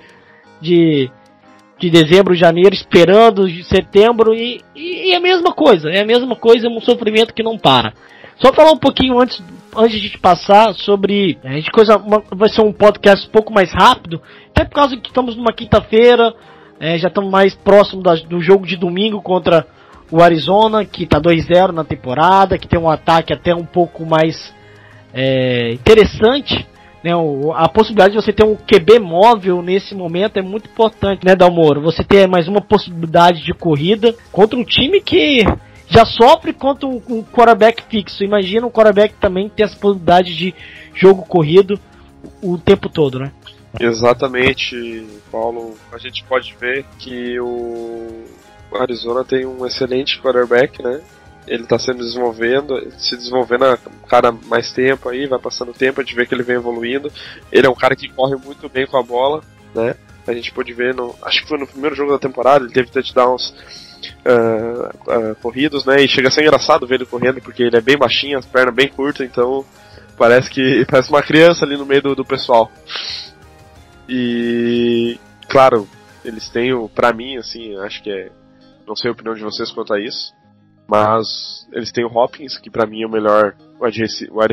de 0.60 1.10
de 1.80 1.88
dezembro, 1.88 2.34
janeiro, 2.34 2.74
esperando 2.74 3.48
setembro 3.64 4.34
e, 4.34 4.60
e, 4.76 5.12
é 5.12 5.16
a 5.16 5.20
mesma 5.20 5.52
coisa, 5.52 5.88
é 5.88 6.02
a 6.02 6.06
mesma 6.06 6.36
coisa, 6.36 6.66
é 6.66 6.70
um 6.70 6.80
sofrimento 6.80 7.32
que 7.32 7.42
não 7.42 7.56
para. 7.56 7.94
Só 8.36 8.52
falar 8.52 8.70
um 8.70 8.78
pouquinho 8.78 9.18
antes, 9.18 9.42
antes 9.74 9.92
de 9.92 10.06
gente 10.06 10.18
passar 10.18 10.74
sobre. 10.74 11.38
A 11.42 11.52
gente 11.52 11.70
coisa, 11.70 11.96
uma, 11.96 12.22
vai 12.30 12.50
ser 12.50 12.60
um 12.60 12.72
podcast 12.72 13.26
um 13.26 13.30
pouco 13.30 13.52
mais 13.52 13.72
rápido, 13.72 14.20
até 14.50 14.64
por 14.64 14.74
causa 14.74 14.96
que 14.96 15.08
estamos 15.08 15.36
numa 15.36 15.52
quinta-feira, 15.52 16.34
é, 16.78 16.98
já 16.98 17.08
estamos 17.08 17.30
mais 17.30 17.54
próximo 17.54 18.02
da, 18.02 18.14
do 18.14 18.40
jogo 18.42 18.66
de 18.66 18.76
domingo 18.76 19.22
contra 19.22 19.66
o 20.10 20.22
Arizona, 20.22 20.84
que 20.84 21.04
está 21.04 21.18
2-0 21.18 21.72
na 21.72 21.84
temporada, 21.84 22.58
que 22.58 22.68
tem 22.68 22.78
um 22.78 22.90
ataque 22.90 23.32
até 23.32 23.54
um 23.54 23.64
pouco 23.64 24.04
mais 24.04 24.52
é, 25.14 25.72
interessante. 25.72 26.66
Né, 27.02 27.12
a 27.54 27.68
possibilidade 27.68 28.12
de 28.14 28.22
você 28.22 28.32
ter 28.32 28.44
um 28.44 28.54
QB 28.54 28.98
móvel 28.98 29.62
nesse 29.62 29.94
momento 29.94 30.36
é 30.36 30.42
muito 30.42 30.68
importante, 30.68 31.24
né, 31.24 31.34
Dalmoro? 31.34 31.80
Você 31.80 32.04
ter 32.04 32.28
mais 32.28 32.46
uma 32.46 32.60
possibilidade 32.60 33.42
de 33.42 33.54
corrida 33.54 34.14
contra 34.30 34.58
um 34.58 34.64
time 34.64 35.00
que 35.00 35.42
já 35.88 36.04
sofre 36.04 36.52
contra 36.52 36.86
um, 36.86 37.02
um 37.08 37.22
quarterback 37.22 37.82
fixo. 37.88 38.22
Imagina 38.22 38.66
um 38.66 38.70
quarterback 38.70 39.14
também 39.14 39.48
ter 39.48 39.64
essa 39.64 39.76
possibilidade 39.76 40.36
de 40.36 40.54
jogo 40.94 41.22
corrido 41.22 41.80
o 42.42 42.58
tempo 42.58 42.88
todo, 42.88 43.18
né? 43.18 43.32
Exatamente, 43.78 45.06
Paulo. 45.30 45.74
A 45.92 45.98
gente 45.98 46.24
pode 46.24 46.54
ver 46.60 46.84
que 46.98 47.38
o 47.40 48.24
Arizona 48.78 49.24
tem 49.24 49.46
um 49.46 49.66
excelente 49.66 50.20
quarterback, 50.20 50.82
né? 50.82 51.00
Ele 51.46 51.64
está 51.64 51.78
se 51.78 51.92
desenvolvendo, 51.92 52.80
se 52.98 53.16
desenvolvendo 53.16 53.64
a 53.64 53.78
cada 54.08 54.30
mais 54.30 54.72
tempo 54.72 55.08
aí, 55.08 55.26
vai 55.26 55.38
passando 55.38 55.72
tempo, 55.72 56.00
a 56.00 56.04
gente 56.04 56.14
vê 56.14 56.26
que 56.26 56.34
ele 56.34 56.42
vem 56.42 56.56
evoluindo. 56.56 57.10
Ele 57.50 57.66
é 57.66 57.70
um 57.70 57.74
cara 57.74 57.96
que 57.96 58.08
corre 58.08 58.36
muito 58.36 58.68
bem 58.68 58.86
com 58.86 58.96
a 58.96 59.02
bola, 59.02 59.42
né? 59.74 59.94
A 60.26 60.32
gente 60.32 60.52
pôde 60.52 60.72
ver, 60.72 60.94
no, 60.94 61.14
acho 61.22 61.42
que 61.42 61.48
foi 61.48 61.58
no 61.58 61.66
primeiro 61.66 61.96
jogo 61.96 62.12
da 62.12 62.18
temporada, 62.18 62.64
ele 62.64 62.72
teve 62.72 62.90
touchdowns 62.90 63.54
uh, 64.24 65.32
uh, 65.32 65.34
corridos, 65.42 65.84
né? 65.84 66.02
E 66.02 66.08
chega 66.08 66.28
a 66.28 66.30
ser 66.30 66.42
engraçado 66.42 66.86
ver 66.86 66.96
ele 66.96 67.06
correndo, 67.06 67.40
porque 67.40 67.62
ele 67.62 67.76
é 67.76 67.80
bem 67.80 67.96
baixinho, 67.96 68.38
as 68.38 68.46
pernas 68.46 68.74
bem 68.74 68.88
curtas, 68.88 69.26
então 69.26 69.64
parece 70.16 70.50
que 70.50 70.84
parece 70.88 71.10
uma 71.10 71.22
criança 71.22 71.64
ali 71.64 71.76
no 71.76 71.86
meio 71.86 72.02
do, 72.02 72.14
do 72.14 72.24
pessoal. 72.24 72.70
E 74.08 75.18
claro, 75.48 75.88
eles 76.24 76.48
têm 76.48 76.72
o, 76.72 76.88
pra 76.88 77.12
mim, 77.12 77.36
assim, 77.36 77.76
acho 77.78 78.02
que 78.02 78.10
é. 78.10 78.30
Não 78.86 78.96
sei 78.96 79.08
a 79.08 79.12
opinião 79.12 79.34
de 79.34 79.42
vocês 79.42 79.70
quanto 79.70 79.94
a 79.94 80.00
isso. 80.00 80.34
Mas 80.90 81.68
eles 81.72 81.92
têm 81.92 82.04
o 82.04 82.12
Hopkins, 82.12 82.58
que 82.58 82.68
para 82.68 82.84
mim 82.84 83.02
é 83.02 83.06
o 83.06 83.10
melhor 83.10 83.54
wide 83.80 84.02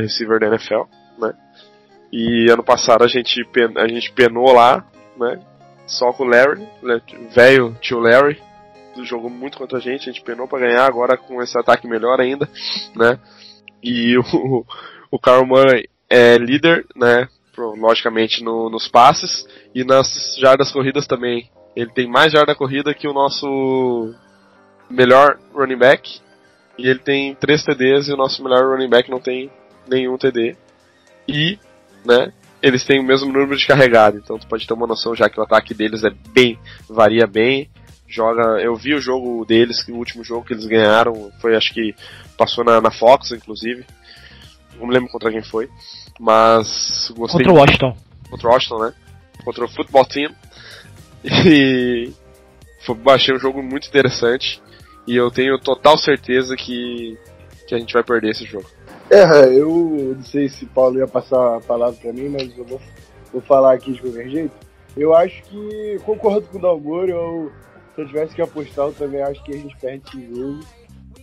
receiver 0.00 0.38
da 0.38 0.46
NFL, 0.46 0.82
né? 1.18 1.34
E 2.12 2.48
ano 2.48 2.62
passado 2.62 3.02
a 3.02 3.08
gente, 3.08 3.44
pen, 3.46 3.72
a 3.76 3.88
gente 3.88 4.12
penou 4.12 4.52
lá, 4.52 4.86
né? 5.18 5.40
Só 5.84 6.12
com 6.12 6.22
o 6.22 6.28
Larry, 6.28 6.64
né? 6.80 7.02
velho 7.34 7.76
tio 7.80 7.98
Larry, 7.98 8.40
jogou 9.02 9.28
muito 9.28 9.58
contra 9.58 9.78
a 9.78 9.80
gente, 9.80 10.08
a 10.08 10.12
gente 10.12 10.22
penou 10.22 10.46
para 10.46 10.60
ganhar, 10.60 10.86
agora 10.86 11.16
com 11.16 11.42
esse 11.42 11.58
ataque 11.58 11.88
melhor 11.88 12.20
ainda, 12.20 12.48
né? 12.94 13.18
E 13.82 14.16
o, 14.16 14.64
o 15.10 15.18
Carl 15.18 15.44
Murray 15.44 15.88
é 16.08 16.36
líder, 16.38 16.86
né? 16.94 17.28
Logicamente 17.56 18.44
no, 18.44 18.70
nos 18.70 18.86
passes 18.86 19.44
e 19.74 19.82
nas 19.82 20.36
jardas 20.38 20.70
corridas 20.70 21.04
também. 21.04 21.50
Ele 21.74 21.90
tem 21.90 22.08
mais 22.08 22.30
jarda 22.30 22.54
corrida 22.54 22.94
que 22.94 23.08
o 23.08 23.12
nosso 23.12 24.14
melhor 24.88 25.36
running 25.52 25.78
back 25.78 26.20
e 26.78 26.88
ele 26.88 27.00
tem 27.00 27.34
3 27.34 27.64
TDs 27.64 28.08
e 28.08 28.12
o 28.12 28.16
nosso 28.16 28.42
melhor 28.42 28.64
running 28.64 28.88
back 28.88 29.10
não 29.10 29.20
tem 29.20 29.50
nenhum 29.88 30.16
TD. 30.16 30.56
E, 31.26 31.58
né, 32.04 32.32
eles 32.62 32.84
têm 32.84 33.00
o 33.00 33.04
mesmo 33.04 33.32
número 33.32 33.56
de 33.56 33.66
carregado, 33.66 34.16
então 34.16 34.38
tu 34.38 34.46
pode 34.46 34.66
ter 34.66 34.74
uma 34.74 34.86
noção 34.86 35.14
já 35.14 35.28
que 35.28 35.38
o 35.38 35.42
ataque 35.42 35.74
deles 35.74 36.04
é 36.04 36.10
bem, 36.32 36.58
varia 36.88 37.26
bem. 37.26 37.68
Joga, 38.06 38.60
eu 38.62 38.74
vi 38.74 38.94
o 38.94 39.00
jogo 39.00 39.44
deles, 39.44 39.86
o 39.88 39.94
último 39.94 40.24
jogo 40.24 40.46
que 40.46 40.54
eles 40.54 40.64
ganharam, 40.64 41.30
foi 41.42 41.54
acho 41.54 41.74
que 41.74 41.94
passou 42.38 42.64
na, 42.64 42.80
na 42.80 42.90
Fox, 42.90 43.32
inclusive. 43.32 43.84
Não 44.78 44.86
me 44.86 44.94
lembro 44.94 45.10
contra 45.10 45.30
quem 45.30 45.42
foi, 45.42 45.68
mas 46.18 47.12
gostei. 47.14 47.44
Contra 47.44 47.52
o 47.52 47.56
Washington. 47.56 47.96
Contra 48.30 48.48
o 48.48 48.52
Washington, 48.52 48.78
né? 48.84 48.94
Contra 49.44 49.64
o 49.64 49.68
Football 49.68 50.04
Team. 50.06 50.34
E 51.24 52.12
foi, 52.86 52.96
achei 53.08 53.34
um 53.34 53.40
jogo 53.40 53.60
muito 53.60 53.88
interessante. 53.88 54.62
E 55.08 55.16
eu 55.16 55.30
tenho 55.30 55.58
total 55.58 55.96
certeza 55.96 56.54
que, 56.54 57.18
que 57.66 57.74
a 57.74 57.78
gente 57.78 57.94
vai 57.94 58.04
perder 58.04 58.32
esse 58.32 58.44
jogo. 58.44 58.66
É, 59.08 59.24
eu 59.54 60.14
não 60.14 60.22
sei 60.22 60.50
se 60.50 60.66
Paulo 60.66 60.98
ia 60.98 61.08
passar 61.08 61.56
a 61.56 61.60
palavra 61.62 61.98
para 61.98 62.12
mim, 62.12 62.28
mas 62.28 62.56
eu 62.58 62.64
vou, 62.66 62.78
vou 63.32 63.40
falar 63.40 63.72
aqui 63.72 63.92
de 63.92 64.02
qualquer 64.02 64.28
jeito. 64.28 64.54
Eu 64.94 65.16
acho 65.16 65.42
que, 65.44 65.98
concordo 66.04 66.46
com 66.48 66.58
o 66.58 66.60
Dalmor, 66.60 67.08
eu, 67.08 67.50
se 67.94 68.02
eu 68.02 68.06
tivesse 68.06 68.34
que 68.34 68.42
apostar, 68.42 68.88
eu 68.88 68.92
também 68.92 69.22
acho 69.22 69.42
que 69.44 69.54
a 69.54 69.56
gente 69.56 69.74
perde 69.78 70.02
esse 70.08 70.26
jogo. 70.26 70.60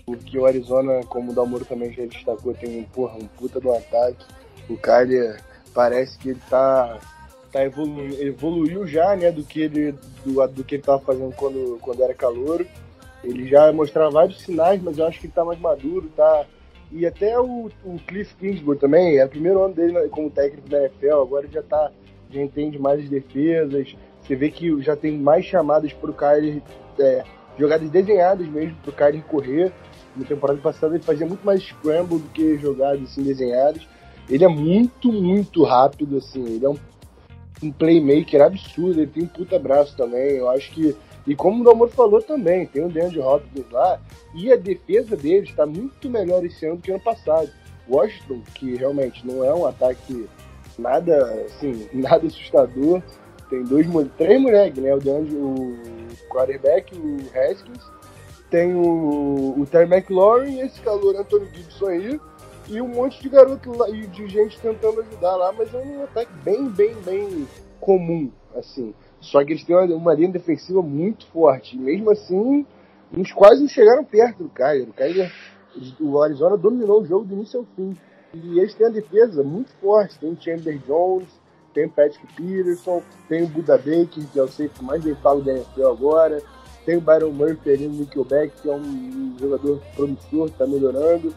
Porque 0.03 0.39
o 0.39 0.47
Arizona, 0.47 1.01
como 1.07 1.31
o 1.31 1.35
Dalmoro 1.35 1.63
também 1.63 1.93
já 1.93 2.05
destacou, 2.05 2.55
tem 2.55 2.79
um, 2.79 2.83
porra, 2.85 3.17
um 3.17 3.27
puta 3.27 3.59
do 3.59 3.71
ataque. 3.71 4.25
O 4.67 4.75
Kyler 4.77 5.39
parece 5.75 6.17
que 6.17 6.29
ele 6.29 6.41
tá, 6.49 6.97
tá 7.51 7.63
evolu 7.63 8.01
evoluiu 8.19 8.87
já, 8.87 9.15
né, 9.15 9.31
do 9.31 9.43
que 9.43 9.61
ele 9.61 9.91
do, 10.25 10.47
do 10.47 10.63
que 10.63 10.73
ele 10.73 10.83
tava 10.83 11.01
fazendo 11.01 11.35
quando, 11.35 11.77
quando 11.81 12.01
era 12.01 12.15
calouro. 12.15 12.65
Ele 13.25 13.47
já 13.47 13.71
mostrava 13.73 14.11
vários 14.11 14.41
sinais, 14.41 14.81
mas 14.81 14.97
eu 14.97 15.05
acho 15.05 15.19
que 15.19 15.25
ele 15.25 15.33
tá 15.33 15.43
mais 15.43 15.59
maduro, 15.59 16.09
tá. 16.15 16.45
E 16.91 17.05
até 17.05 17.39
o, 17.39 17.69
o 17.83 17.99
Cliff 18.07 18.35
Kingsbury 18.35 18.77
também, 18.77 19.17
é 19.17 19.25
o 19.25 19.29
primeiro 19.29 19.63
ano 19.63 19.73
dele 19.73 20.07
como 20.09 20.29
técnico 20.29 20.69
da 20.69 20.81
NFL, 20.81 21.21
agora 21.21 21.47
já 21.47 21.63
tá. 21.63 21.91
Já 22.31 22.41
entende 22.41 22.79
mais 22.79 23.01
as 23.01 23.09
defesas. 23.09 23.95
Você 24.21 24.35
vê 24.35 24.49
que 24.49 24.81
já 24.81 24.95
tem 24.95 25.17
mais 25.17 25.45
chamadas 25.45 25.93
pro 25.93 26.13
Kyler, 26.13 26.61
é, 26.99 27.23
jogadas 27.57 27.89
desenhadas 27.89 28.47
mesmo 28.47 28.75
pro 28.83 28.91
Kyler 28.91 29.23
correr. 29.23 29.71
Na 30.15 30.25
temporada 30.25 30.59
passada 30.59 30.95
ele 30.95 31.03
fazia 31.03 31.27
muito 31.27 31.45
mais 31.45 31.61
scramble 31.61 32.19
do 32.19 32.29
que 32.29 32.57
jogadas 32.57 33.03
assim 33.03 33.23
desenhadas. 33.23 33.87
Ele 34.29 34.43
é 34.43 34.47
muito, 34.47 35.11
muito 35.11 35.63
rápido, 35.63 36.17
assim. 36.17 36.43
Ele 36.43 36.65
é 36.65 36.69
um, 36.69 36.77
um 37.61 37.71
playmaker 37.71 38.41
absurdo. 38.41 39.01
Ele 39.01 39.11
tem 39.11 39.23
um 39.23 39.27
puta 39.27 39.59
braço 39.59 39.95
também. 39.95 40.37
Eu 40.37 40.49
acho 40.49 40.71
que 40.71 40.95
e 41.27 41.35
como 41.35 41.61
o 41.61 41.63
Dalmor 41.63 41.89
falou 41.89 42.21
também, 42.21 42.65
tem 42.67 42.85
o 42.85 42.89
DeAndre 42.89 43.19
Hopkins 43.19 43.69
lá, 43.71 43.99
e 44.33 44.51
a 44.51 44.55
defesa 44.55 45.15
deles 45.15 45.49
está 45.49 45.65
muito 45.65 46.09
melhor 46.09 46.45
esse 46.45 46.65
ano 46.65 46.75
do 46.75 46.81
que 46.81 46.91
ano 46.91 46.99
passado. 46.99 47.49
Washington, 47.89 48.41
que 48.53 48.75
realmente 48.75 49.25
não 49.25 49.43
é 49.43 49.53
um 49.53 49.65
ataque 49.65 50.27
nada, 50.77 51.45
assim, 51.45 51.87
nada 51.93 52.27
assustador, 52.27 53.01
tem 53.49 53.63
dois, 53.63 53.87
três 54.17 54.41
moleques, 54.41 54.81
né? 54.81 54.93
O 54.93 54.99
DeAndre, 54.99 55.35
o 55.35 55.77
quarterback, 56.29 56.95
o 56.95 57.17
Haskins, 57.37 57.83
tem 58.49 58.73
o, 58.75 59.55
o 59.57 59.65
Terry 59.65 59.91
McLaurin, 59.91 60.59
esse 60.59 60.79
calor 60.81 61.15
Antônio 61.15 61.49
Gibson 61.53 61.87
aí, 61.87 62.19
e 62.67 62.81
um 62.81 62.87
monte 62.87 63.21
de 63.21 63.29
garoto 63.29 63.75
lá, 63.77 63.89
e 63.89 64.07
de 64.07 64.27
gente 64.27 64.59
tentando 64.59 65.01
ajudar 65.01 65.35
lá, 65.35 65.51
mas 65.51 65.73
é 65.73 65.77
um 65.77 66.03
ataque 66.03 66.31
bem, 66.43 66.67
bem, 66.69 66.93
bem 67.01 67.47
comum, 67.79 68.31
assim. 68.55 68.93
Só 69.25 69.43
que 69.43 69.53
eles 69.53 69.63
têm 69.63 69.75
uma, 69.75 69.85
uma 69.95 70.13
linha 70.13 70.31
defensiva 70.31 70.81
muito 70.81 71.25
forte. 71.27 71.77
Mesmo 71.77 72.11
assim, 72.11 72.65
uns 73.15 73.31
quase 73.31 73.61
não 73.61 73.67
chegaram 73.67 74.03
perto 74.03 74.43
do 74.43 74.49
Kyler. 74.49 74.89
O 74.89 74.93
Kyler, 74.93 75.31
o 75.99 76.21
Arizona 76.21 76.57
dominou 76.57 77.01
o 77.01 77.05
jogo 77.05 77.25
do 77.25 77.33
início 77.33 77.59
ao 77.59 77.65
fim. 77.75 77.95
E 78.33 78.59
eles 78.59 78.75
têm 78.75 78.87
a 78.87 78.91
defesa 78.91 79.43
muito 79.43 79.71
forte. 79.81 80.19
Tem 80.19 80.31
o 80.31 80.39
Chandler 80.39 80.79
Jones, 80.85 81.27
tem 81.73 81.85
o 81.85 81.89
Patrick 81.89 82.27
Peterson, 82.35 83.01
tem 83.27 83.43
o 83.43 83.47
Buda 83.47 83.77
Baker, 83.77 84.27
que 84.31 84.39
é 84.39 84.43
o 84.43 84.47
safety 84.47 84.83
mais 84.83 85.03
pago 85.19 85.41
da 85.41 85.53
NFL 85.53 85.87
agora. 85.87 86.41
Tem 86.85 86.97
o 86.97 87.01
Byron 87.01 87.31
Murphy 87.31 87.71
ali 87.71 87.87
no 87.87 87.95
Nickelback, 87.95 88.61
que 88.61 88.69
é 88.69 88.75
um 88.75 89.35
jogador 89.39 89.81
promissor, 89.95 90.47
está 90.47 90.67
melhorando. 90.67 91.33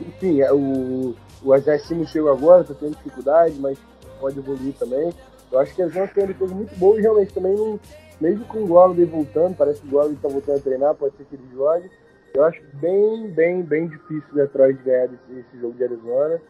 Enfim, 0.00 0.40
é, 0.40 0.52
o, 0.52 1.16
o 1.42 1.56
Isaiah 1.56 1.80
Simmons 1.80 2.10
chegou 2.10 2.30
agora, 2.30 2.62
está 2.62 2.74
tendo 2.74 2.96
dificuldade, 2.96 3.56
mas 3.58 3.76
pode 4.20 4.38
evoluir 4.38 4.72
também. 4.74 5.12
Eu 5.50 5.58
acho 5.58 5.74
que 5.74 5.82
a 5.82 5.86
Jones 5.86 6.12
tem 6.12 6.24
uma 6.24 6.32
defesa 6.32 6.54
muito 6.54 6.74
boa 6.76 6.98
e 6.98 7.02
realmente 7.02 7.32
também 7.32 7.54
não, 7.54 7.78
mesmo 8.20 8.44
com 8.46 8.64
o 8.64 8.66
Gordon 8.66 9.06
voltando, 9.06 9.56
parece 9.56 9.80
que 9.80 9.88
o 9.88 9.90
Gordon 9.90 10.14
está 10.14 10.28
voltando 10.28 10.58
a 10.58 10.60
treinar, 10.60 10.94
pode 10.94 11.16
ser 11.16 11.24
que 11.24 11.36
ele 11.36 11.48
jogue. 11.52 11.90
Eu 12.34 12.44
acho 12.44 12.60
bem, 12.74 13.28
bem, 13.28 13.62
bem 13.62 13.86
difícil 13.86 14.24
o 14.32 14.34
Detroit 14.34 14.82
ganhar 14.82 15.04
esse, 15.04 15.60
jogo 15.60 15.74
de 15.74 15.84
Arizona. 15.84 16.40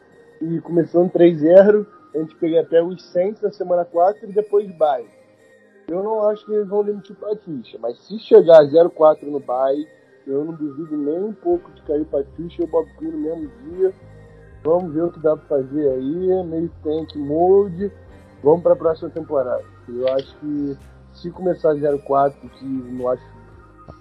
E 0.41 0.61
começando 0.61 1.13
3-0, 1.13 1.87
a 2.15 2.19
gente 2.19 2.35
pega 2.37 2.61
até 2.61 2.83
os 2.83 3.05
Saints 3.13 3.43
na 3.43 3.53
semana 3.53 3.85
4 3.85 4.29
e 4.29 4.33
depois 4.33 4.67
bye. 4.79 5.05
Eu 5.87 6.03
não 6.03 6.27
acho 6.27 6.47
que 6.47 6.53
eles 6.53 6.69
vão 6.69 6.83
demitir 6.83 7.13
o 7.13 7.21
Patrícia, 7.21 7.79
mas 7.79 7.99
se 7.99 8.19
chegar 8.19 8.65
0-4 8.65 9.25
no 9.25 9.41
bye, 9.41 9.87
eu 10.27 10.43
não 10.43 10.55
duvido 10.55 10.97
nem 10.97 11.23
um 11.23 11.35
pouco 11.35 11.71
de 11.73 11.83
cair 11.83 12.01
o 12.01 12.07
Patrícia 12.07 12.63
e 12.63 12.65
o 12.65 12.69
Bob 12.69 12.89
Quinn 12.99 13.11
no 13.11 13.19
mesmo 13.19 13.51
dia. 13.69 13.93
Vamos 14.63 14.95
ver 14.95 15.03
o 15.03 15.13
que 15.13 15.21
dá 15.21 15.37
pra 15.37 15.59
fazer 15.59 15.91
aí, 15.91 16.45
meio 16.45 16.71
tank 16.83 17.15
mode. 17.17 17.93
Vamos 18.45 18.63
pra 18.63 18.77
próxima 18.77 19.09
temporada. 19.09 19.65
Eu 19.89 20.07
acho 20.15 20.37
que 20.37 20.77
se 21.15 21.31
começar 21.31 21.71
0-4, 21.71 22.35
que 22.59 22.65
não 22.65 23.09
acho 23.09 23.23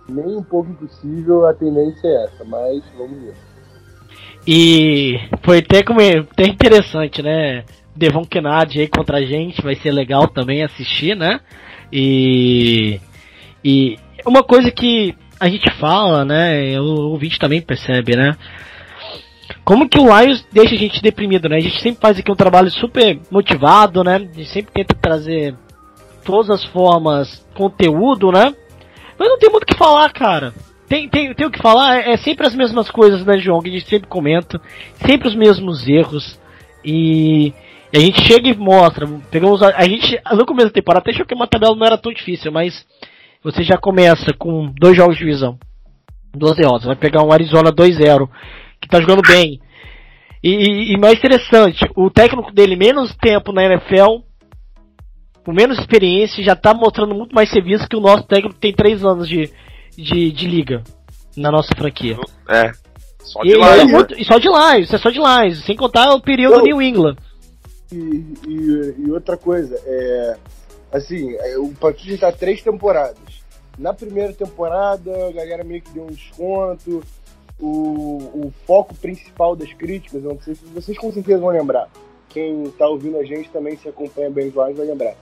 nem 0.10 0.36
um 0.36 0.44
pouco 0.44 0.70
impossível, 0.70 1.48
a 1.48 1.54
tendência 1.54 2.08
é 2.08 2.26
essa, 2.26 2.44
mas 2.44 2.84
vamos 2.98 3.22
ver. 3.22 3.36
E 4.46 5.18
foi 5.44 5.60
até, 5.60 5.82
como, 5.82 6.02
até 6.02 6.44
interessante, 6.44 7.22
né? 7.22 7.64
Devon 7.96 8.26
Kennedy 8.26 8.82
aí 8.82 8.88
contra 8.88 9.20
a 9.20 9.26
gente, 9.26 9.62
vai 9.62 9.76
ser 9.76 9.92
legal 9.92 10.28
também 10.28 10.62
assistir, 10.62 11.16
né? 11.16 11.40
E, 11.92 13.00
e 13.64 13.98
uma 14.26 14.44
coisa 14.44 14.70
que 14.72 15.16
a 15.40 15.48
gente 15.48 15.72
fala, 15.80 16.26
né? 16.26 16.78
O 16.82 17.12
ouvinte 17.12 17.40
também 17.40 17.62
percebe, 17.62 18.18
né? 18.18 18.36
Como 19.64 19.88
que 19.88 20.00
o 20.00 20.06
Lions 20.06 20.46
deixa 20.52 20.76
a 20.76 20.78
gente 20.78 21.02
deprimido, 21.02 21.48
né? 21.48 21.58
A 21.58 21.62
gente 21.62 21.82
sempre 21.82 22.02
faz 22.02 22.20
aqui 22.20 22.32
um 22.32 22.36
trabalho 22.36 22.70
super 22.70 23.20
motivado, 23.32 24.04
né? 24.04 24.16
A 24.16 24.20
gente 24.20 24.50
sempre 24.50 24.74
tenta 24.74 24.94
trazer 24.94 25.56
todas 26.26 26.50
as 26.50 26.66
formas 26.66 27.46
conteúdo, 27.54 28.32
né? 28.32 28.54
Mas 29.18 29.30
não 29.30 29.38
tem 29.38 29.50
muito 29.50 29.64
o 29.64 29.68
que 29.68 29.78
falar, 29.78 30.12
cara. 30.12 30.54
Tem, 30.88 31.08
tem, 31.08 31.34
tem 31.34 31.48
o 31.48 31.52
que 31.52 31.62
falar, 31.62 31.98
é, 31.98 32.12
é 32.12 32.18
sempre 32.18 32.46
as 32.46 32.54
mesmas 32.54 32.92
coisas, 32.92 33.26
né, 33.26 33.38
João? 33.38 33.62
Que 33.62 33.70
a 33.70 33.72
gente 33.72 33.88
sempre 33.88 34.08
comenta, 34.08 34.62
sempre 35.06 35.28
os 35.28 35.36
mesmos 35.36 35.88
erros. 35.88 36.38
E, 36.84 37.54
e 37.92 37.98
a 37.98 38.00
gente 38.00 38.22
chega 38.26 38.50
e 38.50 38.58
mostra. 38.58 39.08
Pegamos 39.32 39.64
a, 39.64 39.76
a, 39.78 39.88
gente, 39.88 40.20
no 40.34 40.46
começo 40.46 40.68
da 40.68 40.74
temporada, 40.74 41.02
até 41.02 41.12
achou 41.12 41.26
que 41.26 41.34
uma 41.34 41.48
tabela 41.48 41.76
não 41.76 41.86
era 41.86 41.98
tão 41.98 42.12
difícil, 42.12 42.52
mas 42.52 42.86
você 43.42 43.64
já 43.64 43.78
começa 43.78 44.34
com 44.38 44.72
dois 44.78 44.96
jogos 44.96 45.16
de 45.18 45.24
divisão, 45.24 45.58
duas 46.34 46.56
derrotas. 46.56 46.86
Vai 46.86 46.96
pegar 46.96 47.24
um 47.24 47.32
Arizona 47.32 47.72
2-0, 47.72 48.30
que 48.84 48.90
tá 48.90 49.02
jogando 49.02 49.22
bem. 49.22 49.60
E, 50.44 50.50
e, 50.50 50.94
e 50.94 50.98
mais 50.98 51.18
interessante, 51.18 51.90
o 51.96 52.10
técnico 52.10 52.52
dele, 52.52 52.76
menos 52.76 53.16
tempo 53.16 53.54
na 53.54 53.64
NFL, 53.64 54.20
com 55.46 55.54
menos 55.54 55.80
experiência, 55.80 56.44
já 56.44 56.56
tá 56.56 56.74
mostrando 56.74 57.16
muito 57.16 57.34
mais 57.34 57.50
serviço 57.50 57.88
que 57.88 57.96
o 57.96 58.02
nosso 58.02 58.24
técnico 58.24 58.56
que 58.56 58.60
tem 58.60 58.74
três 58.74 59.04
anos 59.06 59.28
de, 59.28 59.50
de, 59.98 60.32
de 60.32 60.48
liga 60.48 60.84
na 61.38 61.50
nossa 61.50 61.74
franquia. 61.76 62.18
É. 62.50 62.72
Só 63.20 63.42
de 63.42 63.56
lá. 63.56 63.78
É 63.78 63.86
muito, 63.86 64.20
e 64.20 64.26
só 64.26 64.38
de 64.38 64.50
lá, 64.50 64.78
isso 64.78 64.96
é 64.96 65.00
só 65.00 65.10
de 65.10 65.20
lá, 65.20 65.50
sem 65.66 65.76
contar 65.76 66.14
o 66.14 66.22
período 66.22 66.62
New 66.62 66.82
England. 66.82 67.16
E, 67.92 67.96
e, 68.48 68.96
e, 69.00 69.12
outra 69.12 69.38
coisa, 69.38 69.80
é. 69.86 70.38
Assim, 70.92 71.36
é, 71.40 71.58
o 71.58 71.70
Patrício 71.70 72.20
tá 72.20 72.32
três 72.32 72.62
temporadas. 72.62 73.18
Na 73.80 73.94
primeira 73.94 74.32
temporada, 74.34 75.12
a 75.28 75.32
galera 75.32 75.64
meio 75.64 75.82
que 75.82 75.92
deu 75.92 76.04
um 76.04 76.12
desconto. 76.12 77.02
O, 77.66 78.18
o 78.48 78.54
foco 78.68 78.94
principal 78.96 79.56
das 79.56 79.72
críticas, 79.72 80.22
não 80.22 80.38
sei 80.42 80.54
se 80.54 80.66
vocês 80.66 80.98
com 80.98 81.14
certeza 81.14 81.40
vão 81.40 81.50
lembrar. 81.50 81.90
Quem 82.28 82.70
tá 82.72 82.86
ouvindo 82.88 83.18
a 83.18 83.24
gente 83.24 83.50
também 83.52 83.78
se 83.78 83.88
acompanha 83.88 84.30
bem 84.30 84.50
os 84.50 84.54
vai 84.54 84.74
lembrar. 84.74 85.16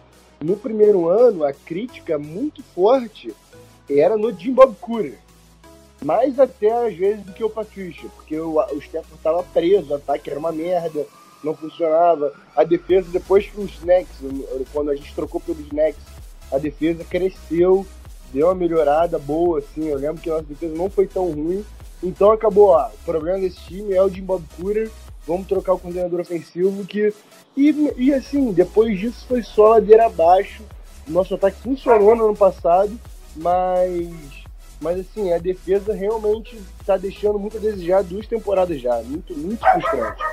No 0.44 0.58
primeiro 0.58 1.08
ano, 1.08 1.44
a 1.44 1.54
crítica 1.54 2.18
muito 2.18 2.64
forte 2.64 3.32
era 3.88 4.18
no 4.18 4.34
Jim 4.34 4.54
Bob 4.54 4.76
Cooter. 4.82 5.20
Mais 6.04 6.40
até 6.40 6.88
às 6.88 6.96
vezes 6.96 7.24
do 7.24 7.32
que 7.32 7.44
o 7.44 7.50
Patrícia, 7.50 8.10
porque 8.16 8.36
o, 8.40 8.56
o 8.56 8.78
Stafford 8.80 9.16
estava 9.16 9.44
preso, 9.44 9.92
o 9.92 9.96
ataque 9.98 10.32
era 10.32 10.40
uma 10.40 10.52
merda, 10.52 11.06
não 11.44 11.56
funcionava. 11.56 12.34
A 12.56 12.64
defesa, 12.64 13.12
depois 13.12 13.46
que 13.46 13.60
os 13.60 13.72
Snacks, 13.78 14.18
quando 14.74 14.90
a 14.90 14.96
gente 14.96 15.14
trocou 15.14 15.40
pelos 15.40 15.68
Snacks, 15.68 16.02
a 16.52 16.58
defesa 16.58 17.04
cresceu, 17.04 17.86
deu 18.34 18.48
uma 18.48 18.56
melhorada 18.56 19.20
boa, 19.20 19.60
assim. 19.60 19.90
Eu 19.90 19.98
lembro 19.98 20.22
que 20.22 20.30
a 20.30 20.34
nossa 20.34 20.46
defesa 20.46 20.76
não 20.76 20.90
foi 20.90 21.06
tão 21.06 21.30
ruim. 21.32 21.64
Então 22.04 22.32
acabou, 22.32 22.70
ó, 22.70 22.88
o 22.88 23.06
problema 23.06 23.40
desse 23.40 23.60
time 23.62 23.94
é 23.94 24.02
o 24.02 24.10
Jim 24.10 24.24
Bob 24.24 24.44
Cooter, 24.58 24.90
vamos 25.28 25.48
trocar 25.48 25.74
o 25.74 25.80
coordenador 25.80 26.22
ofensivo 26.22 26.86
que. 26.86 27.14
E, 27.56 27.94
e 27.98 28.14
assim, 28.14 28.52
depois 28.52 29.00
disso 29.00 29.26
foi 29.28 29.44
só 29.44 29.70
ladeira 29.70 30.06
abaixo. 30.06 30.64
Nosso 31.08 31.36
ataque 31.36 31.58
funcionou 31.62 32.16
no 32.16 32.26
ano 32.26 32.36
passado, 32.36 32.98
mas. 33.36 34.10
Mas 34.80 35.00
assim, 35.00 35.32
a 35.32 35.38
defesa 35.38 35.94
realmente 35.94 36.58
está 36.80 36.98
deixando 36.98 37.38
muito 37.38 37.58
a 37.58 37.60
desejar 37.60 38.04
duas 38.04 38.26
temporadas 38.26 38.82
já. 38.82 38.96
Muito, 39.04 39.38
muito 39.38 39.60
frustrante. 39.60 40.24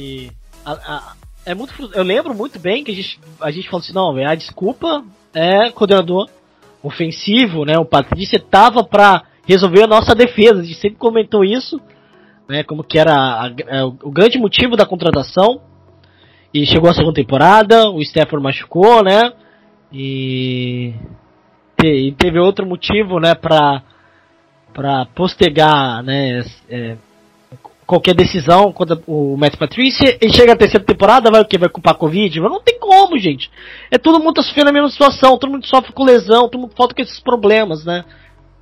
E 0.00 0.30
a, 0.64 0.72
a, 0.72 1.16
é 1.44 1.54
muito 1.54 1.74
Eu 1.94 2.02
lembro 2.02 2.34
muito 2.34 2.58
bem 2.58 2.82
que 2.82 2.90
a 2.90 2.94
gente, 2.94 3.20
a 3.38 3.50
gente 3.50 3.68
falou 3.68 3.82
assim, 3.82 3.92
não, 3.92 4.16
a 4.26 4.34
desculpa 4.34 5.04
é 5.34 5.70
coordenador 5.70 6.28
ofensivo, 6.82 7.66
né? 7.66 7.78
O 7.78 7.84
Patrícia 7.84 8.40
tava 8.40 8.82
para 8.82 9.24
resolver 9.48 9.82
a 9.82 9.88
nossa 9.88 10.14
defesa. 10.14 10.60
A 10.60 10.62
gente 10.62 10.78
sempre 10.78 10.98
comentou 10.98 11.42
isso, 11.42 11.80
né? 12.46 12.62
Como 12.62 12.84
que 12.84 12.98
era 12.98 13.14
a, 13.14 13.46
a, 13.46 13.86
o 13.86 14.10
grande 14.10 14.38
motivo 14.38 14.76
da 14.76 14.84
contratação. 14.84 15.62
E 16.52 16.64
chegou 16.66 16.88
a 16.88 16.94
segunda 16.94 17.14
temporada, 17.14 17.90
o 17.90 18.00
Stafford 18.00 18.42
machucou, 18.42 19.02
né? 19.02 19.32
E, 19.92 20.94
e 21.82 22.12
teve 22.12 22.38
outro 22.38 22.66
motivo, 22.66 23.18
né? 23.18 23.34
Para 23.34 23.82
para 24.72 25.06
postergar, 25.06 26.02
né? 26.04 26.44
É, 26.68 26.96
qualquer 27.84 28.14
decisão 28.14 28.70
contra 28.70 29.00
o 29.06 29.36
Matt 29.36 29.56
Patrícia 29.56 30.18
e 30.20 30.30
chega 30.30 30.52
a 30.52 30.56
terceira 30.56 30.84
temporada, 30.84 31.30
vai 31.30 31.40
o 31.40 31.44
que? 31.44 31.58
Vai 31.58 31.70
culpar 31.70 31.94
a 31.94 31.98
Covid? 31.98 32.40
Mas 32.40 32.50
não 32.50 32.60
tem 32.60 32.78
como, 32.78 33.18
gente. 33.18 33.50
É 33.90 33.98
todo 33.98 34.20
mundo 34.20 34.34
tá 34.34 34.42
sofrendo 34.42 34.70
a 34.70 34.72
mesma 34.72 34.90
situação, 34.90 35.38
todo 35.38 35.50
mundo 35.50 35.66
sofre 35.66 35.92
com 35.92 36.04
lesão, 36.04 36.48
todo 36.48 36.60
mundo 36.60 36.74
falta 36.76 36.94
com 36.94 37.02
esses 37.02 37.18
problemas, 37.18 37.84
né? 37.84 38.04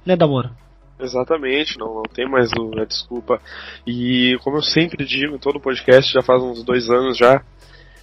Né, 0.07 0.17
Damora? 0.17 0.53
Exatamente, 0.99 1.79
não, 1.79 1.95
não 1.95 2.03
tem 2.03 2.29
mais 2.29 2.51
a 2.53 2.85
desculpa. 2.85 3.41
E 3.87 4.39
como 4.43 4.59
eu 4.59 4.63
sempre 4.63 5.05
digo 5.05 5.35
em 5.35 5.39
todo 5.39 5.61
podcast, 5.61 6.13
já 6.13 6.23
faz 6.23 6.43
uns 6.43 6.63
dois 6.63 6.89
anos 6.89 7.17
já, 7.17 7.43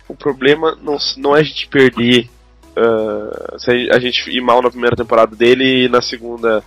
o 0.08 0.16
problema 0.16 0.78
não, 0.82 0.98
não 1.18 1.36
é 1.36 1.40
a 1.40 1.44
gente 1.44 1.68
perder, 1.68 2.30
uh, 2.78 3.60
se 3.60 3.90
a 3.92 4.00
gente 4.00 4.30
ir 4.30 4.42
mal 4.42 4.62
na 4.62 4.70
primeira 4.70 4.96
temporada 4.96 5.36
dele 5.36 5.86
e 5.86 5.90
na 5.90 6.02
segunda, 6.02 6.64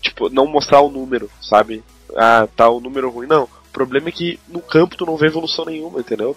tipo, 0.00 0.28
não 0.28 0.46
mostrar 0.46 0.80
o 0.80 0.90
número, 0.90 1.28
sabe? 1.40 1.82
Ah, 2.16 2.46
tá 2.54 2.68
o 2.68 2.80
número 2.80 3.10
ruim. 3.10 3.26
Não, 3.26 3.48
problema 3.74 4.08
é 4.08 4.12
que 4.12 4.38
no 4.48 4.62
campo 4.62 4.96
tu 4.96 5.04
não 5.04 5.16
vê 5.16 5.26
evolução 5.26 5.64
nenhuma, 5.64 5.98
entendeu? 5.98 6.36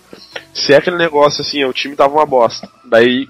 Se 0.51 0.73
é 0.73 0.77
aquele 0.77 0.97
negócio 0.97 1.41
assim, 1.41 1.63
o 1.63 1.71
time 1.71 1.95
tava 1.95 2.15
uma 2.15 2.25
bosta, 2.25 2.67
daí 2.83 3.27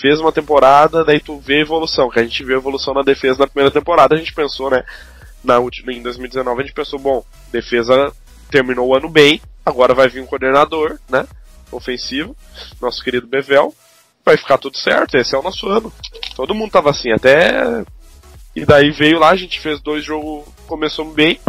fez 0.00 0.18
uma 0.18 0.32
temporada, 0.32 1.04
daí 1.04 1.20
tu 1.20 1.38
vê 1.38 1.60
evolução, 1.60 2.08
que 2.08 2.18
a 2.18 2.22
gente 2.22 2.42
viu 2.42 2.56
evolução 2.56 2.94
na 2.94 3.02
defesa 3.02 3.40
na 3.40 3.46
primeira 3.46 3.70
temporada, 3.70 4.14
a 4.14 4.18
gente 4.18 4.32
pensou, 4.32 4.70
né? 4.70 4.82
Na 5.42 5.56
em 5.58 6.02
2019 6.02 6.60
a 6.60 6.64
gente 6.64 6.74
pensou, 6.74 6.98
bom, 6.98 7.24
defesa 7.50 8.12
terminou 8.50 8.88
o 8.88 8.96
ano 8.96 9.08
bem, 9.08 9.40
agora 9.64 9.94
vai 9.94 10.08
vir 10.08 10.20
um 10.20 10.26
coordenador, 10.26 10.98
né? 11.08 11.26
Ofensivo, 11.70 12.36
nosso 12.80 13.02
querido 13.02 13.26
Bevel, 13.26 13.74
vai 14.24 14.36
ficar 14.36 14.58
tudo 14.58 14.76
certo, 14.76 15.16
esse 15.16 15.34
é 15.34 15.38
o 15.38 15.42
nosso 15.42 15.68
ano. 15.68 15.92
Todo 16.34 16.54
mundo 16.54 16.72
tava 16.72 16.90
assim, 16.90 17.12
até. 17.12 17.84
E 18.54 18.64
daí 18.64 18.90
veio 18.90 19.18
lá, 19.18 19.30
a 19.30 19.36
gente 19.36 19.60
fez 19.60 19.80
dois 19.80 20.04
jogos, 20.04 20.44
começou 20.66 21.04
bem, 21.12 21.40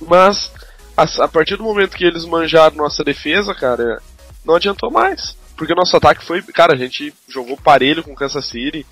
mas 0.00 0.50
a, 0.96 1.24
a, 1.24 1.28
partir 1.28 1.56
do 1.56 1.62
momento 1.62 1.96
que 1.96 2.04
eles 2.04 2.24
manjaram 2.24 2.76
nossa 2.76 3.04
defesa, 3.04 3.54
cara, 3.54 4.02
não 4.44 4.56
adiantou 4.56 4.90
mais. 4.90 5.36
Porque 5.56 5.74
nosso 5.74 5.96
ataque 5.96 6.24
foi. 6.24 6.42
Cara, 6.42 6.74
a 6.74 6.76
gente 6.76 7.14
jogou 7.28 7.56
parelho 7.56 8.02
com 8.02 8.14
Kansas 8.14 8.46
City. 8.46 8.86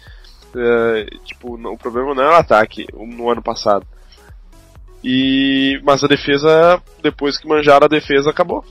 É, 0.57 1.05
tipo, 1.25 1.55
o 1.55 1.79
problema 1.79 2.15
não 2.15 2.23
é 2.25 2.29
o 2.31 2.39
ataque 2.39 2.87
no 2.93 3.31
ano 3.31 3.43
passado. 3.43 3.87
E, 5.03 5.81
mas 5.83 6.05
a 6.05 6.09
defesa, 6.09 6.83
depois 7.03 7.39
que 7.39 7.49
manjaram 7.49 7.87
a 7.87 7.89
defesa, 7.89 8.31
acabou. 8.31 8.65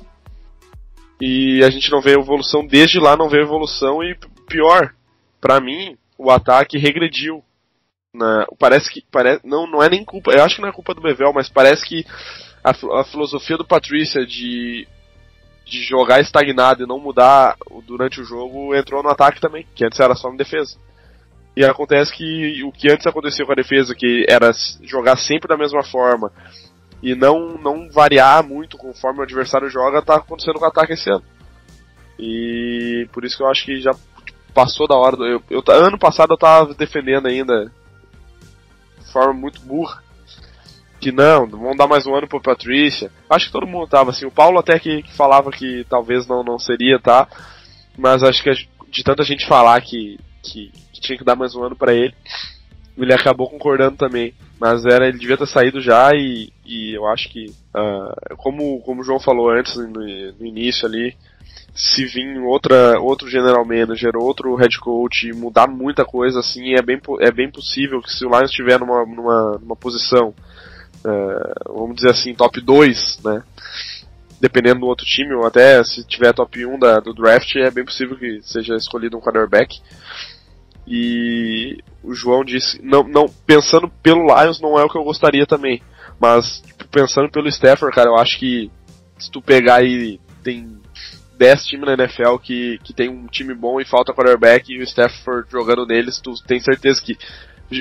E 1.20 1.64
a 1.64 1.70
gente 1.70 1.92
não 1.92 2.02
vê 2.02 2.14
evolução 2.14 2.66
desde 2.66 3.00
lá, 3.00 3.18
não 3.18 3.30
vê 3.30 3.42
evolução 3.42 4.04
e 4.04 4.18
pior, 4.48 4.94
para 5.42 5.60
mim, 5.60 5.98
o 6.18 6.30
ataque 6.32 6.78
regrediu. 6.78 7.44
Na, 8.14 8.48
parece 8.58 8.90
que 8.90 9.04
parece, 9.12 9.46
não, 9.46 9.68
não 9.68 9.84
é 9.84 9.90
nem 9.90 10.04
culpa, 10.04 10.32
eu 10.32 10.44
acho 10.44 10.56
que 10.56 10.62
não 10.62 10.70
é 10.70 10.74
culpa 10.74 10.96
do 10.96 11.02
Bevel, 11.02 11.32
mas 11.32 11.48
parece 11.48 11.86
que 11.86 12.04
a, 12.64 12.72
a 12.72 13.04
filosofia 13.04 13.56
do 13.56 13.66
Patrícia 13.66 14.26
de, 14.26 14.88
de 15.66 15.84
jogar 15.84 16.20
estagnado 16.20 16.84
e 16.84 16.88
não 16.88 17.00
mudar 17.00 17.56
durante 17.86 18.20
o 18.20 18.24
jogo 18.24 18.76
entrou 18.76 19.04
no 19.04 19.10
ataque 19.10 19.40
também, 19.40 19.68
que 19.76 19.86
antes 19.86 20.00
era 20.00 20.16
só 20.16 20.30
na 20.32 20.38
defesa. 20.38 20.78
E 21.56 21.66
acontece 21.66 22.14
que 22.14 22.64
o 22.64 22.72
que 22.72 22.92
antes 22.92 23.06
acontecia 23.06 23.46
com 23.46 23.52
a 23.52 23.56
defesa, 23.56 23.96
que 23.96 24.26
era 24.30 24.52
jogar 24.84 25.18
sempre 25.18 25.48
da 25.48 25.58
mesma 25.58 25.84
forma 25.84 26.32
e 27.02 27.16
não, 27.16 27.58
não 27.58 27.90
variar 27.90 28.44
muito 28.44 28.78
conforme 28.78 29.20
o 29.20 29.24
adversário 29.24 29.70
joga, 29.70 30.02
tá 30.02 30.16
acontecendo 30.16 30.60
com 30.60 30.66
o 30.66 30.68
ataque 30.68 30.94
esse 30.94 31.10
ano. 31.10 31.24
E 32.18 33.08
por 33.14 33.24
isso 33.24 33.38
que 33.38 33.44
eu 33.44 33.48
acho 33.48 33.66
que 33.66 33.80
já 33.80 33.92
passou 34.54 34.88
da 34.88 34.96
hora. 34.96 35.16
Eu, 35.18 35.42
eu, 35.50 35.64
ano 35.68 35.98
passado 35.98 36.34
eu 36.34 36.38
tava 36.38 36.74
defendendo 36.74 37.28
ainda 37.28 37.72
de 39.00 39.12
forma 39.12 39.34
muito 39.34 39.62
burra. 39.62 40.04
Que 41.00 41.14
não, 41.14 41.48
vamos 41.48 41.78
dar 41.78 41.88
mais 41.88 42.06
um 42.06 42.14
ano 42.14 42.28
pro 42.28 42.42
Patrícia. 42.42 43.10
Acho 43.30 43.46
que 43.46 43.54
todo 43.54 43.66
mundo 43.66 43.88
tava 43.88 44.10
assim. 44.10 44.26
O 44.26 44.32
Paulo 44.32 44.60
até 44.60 44.78
que, 44.78 45.02
que 45.02 45.16
falava 45.16 45.50
que 45.50 45.86
talvez 45.90 46.28
não, 46.28 46.44
não 46.44 46.60
seria, 46.60 47.00
tá? 47.00 47.26
Mas 47.98 48.22
acho 48.22 48.44
que 48.44 48.52
de 48.90 49.04
tanta 49.04 49.24
gente 49.24 49.48
falar 49.48 49.80
que, 49.80 50.20
que, 50.42 50.72
que 50.94 51.02
tinha 51.02 51.18
que 51.18 51.24
dar 51.24 51.36
mais 51.36 51.56
um 51.56 51.64
ano 51.64 51.76
para 51.76 51.94
ele, 51.94 52.14
ele 52.98 53.14
acabou 53.14 53.50
concordando 53.50 53.98
também. 53.98 54.34
Mas 54.60 54.86
era, 54.86 55.08
ele 55.08 55.18
devia 55.18 55.38
ter 55.38 55.48
saído 55.48 55.80
já 55.80 56.12
e, 56.14 56.52
e 56.66 56.94
eu 56.94 57.08
acho 57.08 57.30
que, 57.30 57.46
uh, 57.46 58.36
como, 58.38 58.82
como 58.82 59.02
o 59.02 59.04
João 59.04 59.20
falou 59.20 59.50
antes 59.50 59.76
no, 59.78 59.88
no 59.88 60.46
início 60.46 60.86
ali, 60.86 61.16
se 61.74 62.06
vir 62.06 62.38
outra, 62.42 63.00
outro 63.00 63.30
general 63.30 63.64
manager, 63.64 64.12
outro 64.18 64.56
head 64.56 64.78
coach 64.80 65.32
mudar 65.32 65.68
muita 65.68 66.04
coisa 66.04 66.40
assim, 66.40 66.74
é 66.74 66.82
bem, 66.82 67.00
é 67.22 67.32
bem 67.32 67.50
possível 67.50 68.02
que 68.02 68.12
se 68.12 68.26
o 68.26 68.30
Lions 68.30 68.50
estiver 68.50 68.78
numa, 68.80 69.06
numa, 69.06 69.58
numa 69.60 69.76
posição, 69.78 70.34
uh, 71.06 71.74
vamos 71.74 71.96
dizer 71.96 72.10
assim, 72.10 72.36
top 72.36 72.60
2, 72.60 73.20
né? 73.24 73.44
Dependendo 74.40 74.82
do 74.82 74.86
outro 74.88 75.06
time, 75.06 75.34
ou 75.34 75.46
até 75.46 75.84
se 75.84 76.06
tiver 76.06 76.34
top 76.34 76.66
1 76.66 76.80
da, 76.80 77.00
do 77.00 77.14
draft, 77.14 77.56
é 77.58 77.70
bem 77.70 77.84
possível 77.84 78.18
que 78.18 78.40
seja 78.42 78.76
escolhido 78.76 79.18
um 79.18 79.22
quarterback. 79.22 79.80
E 80.88 81.78
o 82.04 82.14
João 82.14 82.44
disse, 82.44 82.82
não, 82.82 83.04
não, 83.04 83.28
pensando 83.46 83.90
pelo 84.02 84.26
Lions 84.26 84.60
não 84.60 84.80
é 84.80 84.84
o 84.84 84.90
que 84.90 84.98
eu 84.98 85.04
gostaria 85.04 85.46
também, 85.46 85.82
mas 86.20 86.62
tipo, 86.62 86.88
pensando 86.88 87.30
pelo 87.30 87.48
Stafford, 87.48 87.94
cara, 87.94 88.10
eu 88.10 88.18
acho 88.18 88.40
que 88.40 88.72
se 89.18 89.30
tu 89.30 89.42
pegar 89.42 89.76
aí 89.76 90.20
tem 90.44 90.80
10 91.38 91.66
times 91.66 91.86
na 91.86 91.94
NFL 91.94 92.38
que, 92.42 92.80
que 92.84 92.94
tem 92.94 93.08
um 93.08 93.28
time 93.28 93.54
bom 93.54 93.80
e 93.80 93.86
falta 93.86 94.14
quarterback 94.14 94.72
e 94.72 94.80
o 94.80 94.84
Stafford 94.84 95.50
jogando 95.52 95.86
neles, 95.86 96.20
tu 96.20 96.34
tem 96.48 96.60
certeza 96.60 97.02
que 97.02 97.18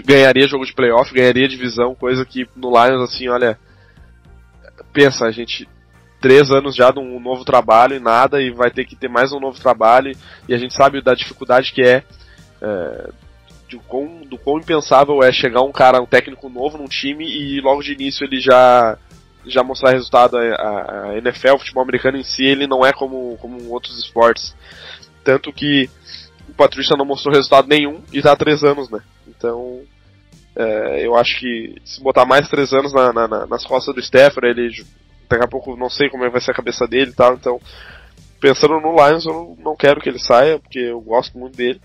ganharia 0.05 0.47
jogo 0.47 0.67
de 0.67 0.75
playoff, 0.75 1.13
ganharia 1.15 1.49
divisão, 1.49 1.95
coisa 1.95 2.25
que 2.25 2.47
no 2.55 2.71
Lions, 2.71 3.03
assim, 3.03 3.29
olha, 3.29 3.59
pensa, 4.93 5.25
a 5.25 5.31
gente 5.31 5.69
três 6.21 6.51
anos 6.51 6.75
já 6.75 6.91
de 6.91 6.99
um 6.99 7.21
novo 7.21 7.45
trabalho 7.45 7.95
e 7.95 8.01
nada, 8.01 8.41
e 8.41 8.51
vai 8.51 8.71
ter 8.71 8.85
que 8.85 8.97
ter 8.97 9.09
mais 9.09 9.33
um 9.33 9.41
novo 9.41 9.61
trabalho, 9.61 10.13
e 10.49 10.55
a 10.55 10.59
gente 10.59 10.75
sabe 10.75 11.03
da 11.03 11.15
dificuldade 11.15 11.73
que 11.73 11.83
é, 11.83 12.03
é 12.61 13.11
do, 13.71 13.79
quão, 13.81 14.23
do 14.23 14.39
quão 14.39 14.59
impensável 14.59 15.23
é 15.23 15.31
chegar 15.31 15.63
um 15.63 15.73
cara, 15.73 16.03
um 16.03 16.07
técnico 16.07 16.49
novo 16.49 16.79
num 16.79 16.87
time 16.87 17.25
e 17.25 17.61
logo 17.61 17.83
de 17.83 17.93
início 17.93 18.25
ele 18.25 18.41
já 18.41 18.99
já 19.47 19.63
mostrar 19.63 19.93
resultado. 19.93 20.37
A, 20.37 21.11
a, 21.11 21.19
NFL, 21.19 21.55
o 21.55 21.59
futebol 21.59 21.83
americano 21.83 22.19
em 22.19 22.25
si, 22.25 22.45
ele 22.45 22.67
não 22.67 22.85
é 22.85 22.93
como, 22.93 23.37
como 23.39 23.71
outros 23.71 23.99
esportes. 23.99 24.55
Tanto 25.25 25.53
que 25.53 25.89
o 26.49 26.55
Patrícia 26.55 26.97
não 26.97 27.05
mostrou 27.05 27.35
resultado 27.35 27.69
nenhum 27.69 28.03
e 28.13 28.21
tá 28.21 28.33
há 28.33 28.37
três 28.37 28.63
anos, 28.63 28.91
né? 28.91 29.01
Então, 29.27 29.83
é, 30.57 31.07
eu 31.07 31.17
acho 31.17 31.39
que 31.39 31.77
se 31.85 32.03
botar 32.03 32.25
mais 32.25 32.49
três 32.49 32.73
anos 32.73 32.93
na, 32.93 33.13
na, 33.13 33.47
nas 33.47 33.65
costas 33.65 33.95
do 33.95 34.01
Stafford, 34.01 34.49
ele 34.49 34.85
daqui 35.29 35.45
a 35.45 35.49
pouco 35.49 35.77
não 35.77 35.91
sei 35.91 36.09
como 36.09 36.25
é 36.25 36.31
vai 36.31 36.41
ser 36.41 36.53
a 36.53 36.55
cabeça 36.55 36.87
dele 36.87 37.11
e 37.11 37.15
tal, 37.15 37.35
então 37.35 37.61
pensando 38.41 38.81
no 38.81 38.95
Lions 38.95 39.27
eu 39.27 39.57
não 39.59 39.77
quero 39.77 40.01
que 40.01 40.09
ele 40.09 40.19
saia, 40.19 40.59
porque 40.59 40.79
eu 40.79 41.01
gosto 41.01 41.37
muito 41.39 41.57
dele. 41.57 41.81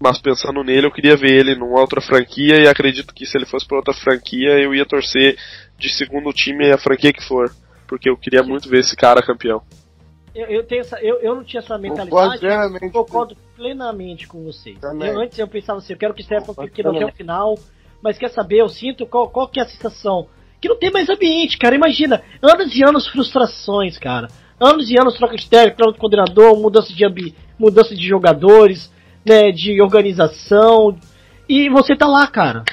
Mas 0.00 0.20
pensando 0.20 0.62
nele, 0.62 0.86
eu 0.86 0.92
queria 0.92 1.16
ver 1.16 1.32
ele 1.32 1.54
numa 1.54 1.80
outra 1.80 2.00
franquia 2.00 2.60
e 2.60 2.68
acredito 2.68 3.14
que 3.14 3.24
se 3.24 3.38
ele 3.38 3.46
fosse 3.46 3.66
para 3.66 3.78
outra 3.78 3.94
franquia, 3.94 4.58
eu 4.60 4.74
ia 4.74 4.84
torcer 4.84 5.36
de 5.78 5.88
segundo 5.88 6.32
time 6.32 6.70
a 6.70 6.78
franquia 6.78 7.12
que 7.12 7.22
for. 7.22 7.50
Porque 7.86 8.10
eu 8.10 8.16
queria 8.16 8.42
muito 8.42 8.68
ver 8.68 8.80
esse 8.80 8.96
cara 8.96 9.22
campeão. 9.22 9.62
Eu, 10.34 10.46
eu, 10.46 10.66
tenho 10.66 10.80
essa, 10.80 11.00
eu, 11.00 11.20
eu 11.20 11.34
não 11.36 11.44
tinha 11.44 11.60
essa 11.60 11.78
mentalidade. 11.78 12.44
Eu 12.44 12.90
concordo 12.90 13.36
plenamente 13.54 14.26
com 14.26 14.42
vocês. 14.42 14.76
Eu, 14.82 15.20
antes 15.20 15.38
eu 15.38 15.46
pensava 15.46 15.78
assim, 15.78 15.92
eu 15.92 15.98
quero 15.98 16.12
que 16.12 16.22
o 16.22 16.24
Stefan 16.24 16.54
fique 16.54 16.86
até 16.86 17.06
o 17.06 17.12
final. 17.12 17.54
Mas 18.02 18.18
quer 18.18 18.30
saber, 18.30 18.60
eu 18.60 18.68
sinto 18.68 19.06
qual, 19.06 19.30
qual 19.30 19.48
que 19.48 19.60
é 19.60 19.62
a 19.62 19.66
sensação. 19.66 20.28
Que 20.64 20.68
não 20.68 20.78
tem 20.78 20.90
mais 20.90 21.10
ambiente, 21.10 21.58
cara. 21.58 21.74
Imagina, 21.74 22.22
anos 22.40 22.74
e 22.74 22.82
anos 22.82 23.06
frustrações, 23.06 23.98
cara. 23.98 24.28
Anos 24.58 24.90
e 24.90 24.98
anos 24.98 25.14
troca 25.14 25.36
de 25.36 25.46
técnico, 25.46 25.76
troca 25.76 25.92
de 25.92 25.98
coordenador, 25.98 26.58
mudança 26.58 26.90
de, 26.90 27.04
ambi, 27.04 27.34
mudança 27.58 27.94
de 27.94 28.08
jogadores, 28.08 28.90
né, 29.26 29.52
de 29.52 29.82
organização. 29.82 30.96
E 31.46 31.68
você 31.68 31.94
tá 31.94 32.06
lá, 32.06 32.26
cara. 32.26 32.64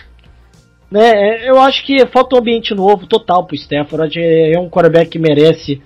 Né, 0.89 1.45
eu 1.45 1.59
acho 1.59 1.85
que 1.85 2.05
falta 2.05 2.33
um 2.33 2.39
ambiente 2.39 2.73
novo 2.73 3.05
total 3.05 3.45
pro 3.45 3.57
Stafford. 3.57 4.17
É 4.17 4.57
um 4.57 4.69
quarterback 4.69 5.09
que 5.09 5.19
merece 5.19 5.81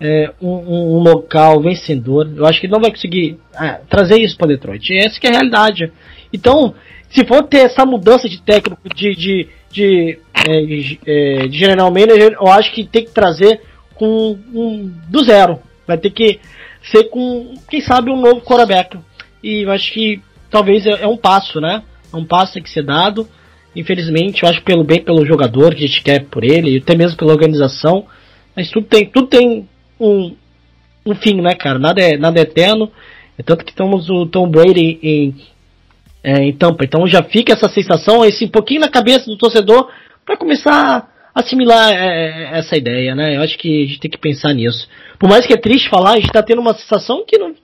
é, 0.00 0.32
um, 0.42 0.96
um, 0.96 0.98
local 0.98 1.60
vencedor. 1.60 2.28
Eu 2.36 2.46
acho 2.46 2.60
que 2.60 2.66
não 2.66 2.80
vai 2.80 2.90
conseguir 2.90 3.38
ah, 3.54 3.78
trazer 3.88 4.18
isso 4.20 4.36
para 4.36 4.48
Detroit. 4.48 4.92
Essa 4.92 5.20
que 5.20 5.28
é 5.28 5.30
a 5.30 5.34
realidade. 5.34 5.92
Então, 6.32 6.74
se 7.10 7.24
for 7.24 7.44
ter 7.44 7.58
essa 7.58 7.86
mudança 7.86 8.28
de 8.28 8.42
técnico, 8.42 8.82
de, 8.94 9.14
de, 9.14 9.48
de, 9.70 10.18
é, 10.46 11.46
de 11.46 11.58
general 11.58 11.90
manager, 11.90 12.36
eu 12.40 12.46
acho 12.48 12.72
que 12.72 12.84
tem 12.84 13.04
que 13.04 13.10
trazer 13.10 13.60
com 13.94 14.38
um, 14.54 14.92
do 15.08 15.24
zero. 15.24 15.58
Vai 15.86 15.98
ter 15.98 16.10
que 16.10 16.40
ser 16.82 17.04
com, 17.04 17.54
quem 17.68 17.80
sabe, 17.80 18.10
um 18.10 18.20
novo 18.20 18.40
quarterback. 18.40 18.98
E 19.42 19.62
eu 19.62 19.70
acho 19.70 19.92
que 19.92 20.20
talvez 20.50 20.86
é, 20.86 21.02
é 21.02 21.06
um 21.06 21.16
passo, 21.16 21.60
né? 21.60 21.82
É 22.12 22.16
um 22.16 22.24
passo 22.24 22.52
que 22.52 22.54
tem 22.54 22.62
que 22.62 22.70
ser 22.70 22.84
dado. 22.84 23.28
Infelizmente, 23.74 24.42
eu 24.42 24.48
acho 24.48 24.62
pelo 24.62 24.84
bem 24.84 25.02
pelo 25.02 25.26
jogador 25.26 25.74
que 25.74 25.84
a 25.84 25.86
gente 25.86 26.02
quer 26.02 26.24
por 26.24 26.44
ele, 26.44 26.78
até 26.78 26.96
mesmo 26.96 27.16
pela 27.16 27.32
organização. 27.32 28.06
Mas 28.56 28.70
tudo 28.70 28.86
tem, 28.86 29.06
tudo 29.06 29.28
tem 29.28 29.68
um, 30.00 30.34
um 31.04 31.14
fim, 31.14 31.40
né, 31.40 31.54
cara? 31.54 31.78
Nada 31.78 32.00
é, 32.00 32.16
nada 32.16 32.38
é 32.38 32.42
eterno. 32.42 32.90
É 33.38 33.42
tanto 33.42 33.64
que 33.64 33.70
estamos 33.70 34.10
o 34.10 34.26
Tom 34.26 34.48
Brady 34.48 34.98
em, 35.02 35.34
é, 36.24 36.44
em 36.44 36.52
Tampa. 36.52 36.84
Então 36.84 37.06
já 37.06 37.22
fica 37.22 37.52
essa 37.52 37.68
sensação, 37.68 38.24
esse 38.24 38.46
pouquinho 38.48 38.80
na 38.80 38.88
cabeça 38.88 39.26
do 39.26 39.36
torcedor 39.36 39.88
para 40.28 40.36
começar 40.36 41.08
a 41.34 41.40
assimilar 41.40 41.90
é, 41.90 42.58
essa 42.58 42.76
ideia, 42.76 43.14
né? 43.14 43.36
Eu 43.36 43.40
acho 43.40 43.56
que 43.56 43.84
a 43.84 43.86
gente 43.86 44.00
tem 44.00 44.10
que 44.10 44.18
pensar 44.18 44.52
nisso. 44.52 44.86
Por 45.18 45.26
mais 45.26 45.46
que 45.46 45.54
é 45.54 45.56
triste 45.56 45.88
falar, 45.88 46.12
a 46.12 46.16
gente 46.16 46.26
está 46.26 46.42
tendo 46.42 46.60
uma 46.60 46.74
sensação 46.74 47.24
que 47.26 47.38
não, 47.38 47.48
é 47.48 47.54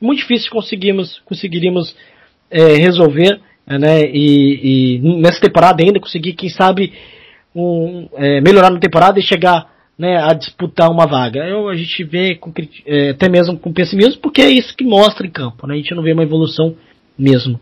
muito 0.00 0.20
difícil 0.20 0.50
conseguimos, 0.50 1.20
conseguiríamos 1.26 1.94
é, 2.50 2.76
resolver 2.76 3.38
né? 3.66 4.02
E, 4.04 4.96
e, 4.96 5.20
nessa 5.20 5.40
temporada 5.40 5.82
ainda 5.82 5.98
conseguir, 5.98 6.34
quem 6.34 6.48
sabe, 6.48 6.92
um, 7.54 8.08
é, 8.14 8.40
melhorar 8.40 8.70
na 8.70 8.78
temporada 8.78 9.18
e 9.18 9.22
chegar 9.22 9.68
né, 9.98 10.16
a 10.22 10.32
disputar 10.32 10.90
uma 10.90 11.06
vaga. 11.06 11.44
Eu, 11.44 11.68
a 11.68 11.74
gente 11.74 12.04
vê 12.04 12.36
com, 12.36 12.52
é, 12.86 13.10
até 13.10 13.28
mesmo 13.28 13.58
com 13.58 13.72
pessimismo, 13.72 14.20
porque 14.20 14.40
é 14.40 14.48
isso 14.48 14.76
que 14.76 14.84
mostra 14.84 15.26
em 15.26 15.30
campo. 15.30 15.66
Né? 15.66 15.74
A 15.74 15.76
gente 15.78 15.94
não 15.94 16.02
vê 16.02 16.12
uma 16.12 16.22
evolução 16.22 16.76
mesmo. 17.18 17.60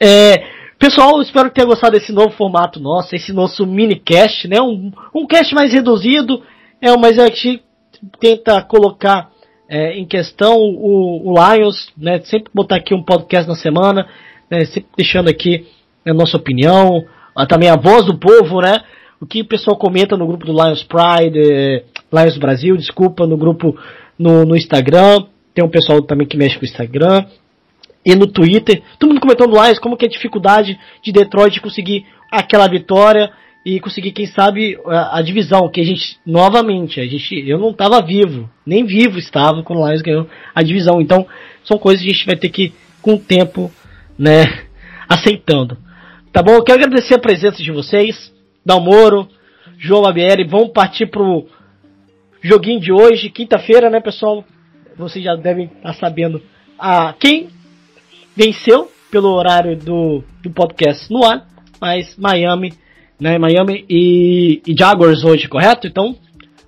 É, 0.00 0.61
pessoal, 0.82 1.22
espero 1.22 1.48
que 1.48 1.54
tenha 1.54 1.66
gostado 1.66 1.98
desse 1.98 2.12
novo 2.12 2.30
formato 2.30 2.80
nosso, 2.80 3.14
esse 3.14 3.32
nosso 3.32 3.64
mini 3.66 3.94
cast, 3.94 4.48
né? 4.48 4.60
Um, 4.60 4.90
um 5.14 5.26
cast 5.26 5.54
mais 5.54 5.72
reduzido, 5.72 6.42
é, 6.80 6.96
mas 6.96 7.18
a 7.18 7.26
gente 7.26 7.62
tenta 8.18 8.60
colocar 8.62 9.30
é, 9.68 9.96
em 9.96 10.04
questão 10.04 10.56
o, 10.56 11.30
o 11.30 11.34
Lions, 11.34 11.92
né? 11.96 12.20
Sempre 12.24 12.50
botar 12.52 12.76
aqui 12.76 12.92
um 12.94 13.02
podcast 13.02 13.48
na 13.48 13.54
semana 13.54 14.08
né, 14.52 14.66
sempre 14.66 14.90
deixando 14.98 15.30
aqui 15.30 15.66
a 16.06 16.12
nossa 16.12 16.36
opinião, 16.36 17.06
também 17.48 17.70
a 17.70 17.76
voz 17.76 18.04
do 18.04 18.18
povo, 18.18 18.60
né? 18.60 18.82
O 19.18 19.24
que 19.24 19.40
o 19.40 19.46
pessoal 19.46 19.78
comenta 19.78 20.14
no 20.14 20.26
grupo 20.26 20.44
do 20.44 20.52
Lions 20.52 20.82
Pride, 20.82 21.38
eh, 21.38 21.84
Lions 22.12 22.36
Brasil, 22.36 22.76
desculpa, 22.76 23.26
no 23.26 23.38
grupo 23.38 23.74
no, 24.18 24.44
no 24.44 24.54
Instagram. 24.54 25.24
Tem 25.54 25.64
um 25.64 25.70
pessoal 25.70 26.02
também 26.02 26.26
que 26.26 26.36
mexe 26.36 26.56
com 26.56 26.66
o 26.66 26.68
Instagram. 26.68 27.24
E 28.04 28.14
no 28.16 28.26
Twitter, 28.26 28.82
todo 28.98 29.10
mundo 29.10 29.20
comentando 29.20 29.52
Lions, 29.52 29.78
como 29.78 29.96
que 29.96 30.04
é 30.04 30.08
a 30.08 30.10
dificuldade 30.10 30.78
de 31.02 31.12
Detroit 31.12 31.60
conseguir 31.60 32.04
aquela 32.30 32.66
vitória 32.66 33.32
e 33.64 33.78
conseguir, 33.78 34.10
quem 34.10 34.26
sabe, 34.26 34.76
a, 34.86 35.18
a, 35.18 35.22
divisão, 35.22 35.68
que 35.68 35.80
a 35.80 35.84
gente, 35.84 36.18
novamente, 36.26 37.00
a 37.00 37.06
gente, 37.06 37.48
eu 37.48 37.58
não 37.58 37.70
estava 37.70 38.02
vivo, 38.02 38.50
nem 38.66 38.84
vivo 38.84 39.18
estava 39.18 39.62
quando 39.62 39.80
o 39.80 39.86
Lions 39.86 40.02
ganhou 40.02 40.28
a 40.52 40.62
divisão. 40.62 41.00
Então, 41.00 41.26
são 41.64 41.78
coisas 41.78 42.02
que 42.02 42.10
a 42.10 42.12
gente 42.12 42.26
vai 42.26 42.36
ter 42.36 42.48
que, 42.48 42.72
com 43.00 43.14
o 43.14 43.20
tempo, 43.20 43.70
né, 44.18 44.64
aceitando. 45.08 45.78
Tá 46.32 46.42
bom? 46.42 46.54
Eu 46.54 46.64
quero 46.64 46.82
agradecer 46.82 47.14
a 47.14 47.20
presença 47.20 47.62
de 47.62 47.70
vocês, 47.70 48.32
Dalmoro, 48.66 49.28
João 49.78 50.02
Labieri. 50.02 50.44
Vamos 50.44 50.70
partir 50.70 51.06
pro 51.06 51.46
joguinho 52.40 52.80
de 52.80 52.90
hoje, 52.90 53.30
quinta-feira, 53.30 53.88
né, 53.88 54.00
pessoal? 54.00 54.44
Vocês 54.96 55.24
já 55.24 55.36
devem 55.36 55.66
estar 55.66 55.92
sabendo 55.94 56.42
a 56.78 57.12
quem 57.12 57.48
venceu 58.36 58.90
pelo 59.10 59.28
horário 59.28 59.76
do, 59.76 60.22
do 60.42 60.50
podcast 60.50 61.10
no 61.12 61.24
ar, 61.24 61.46
mas 61.80 62.16
Miami, 62.16 62.72
né, 63.20 63.38
Miami 63.38 63.84
e, 63.88 64.62
e 64.66 64.74
Jaguars 64.78 65.24
hoje, 65.24 65.48
correto? 65.48 65.86
Então, 65.86 66.16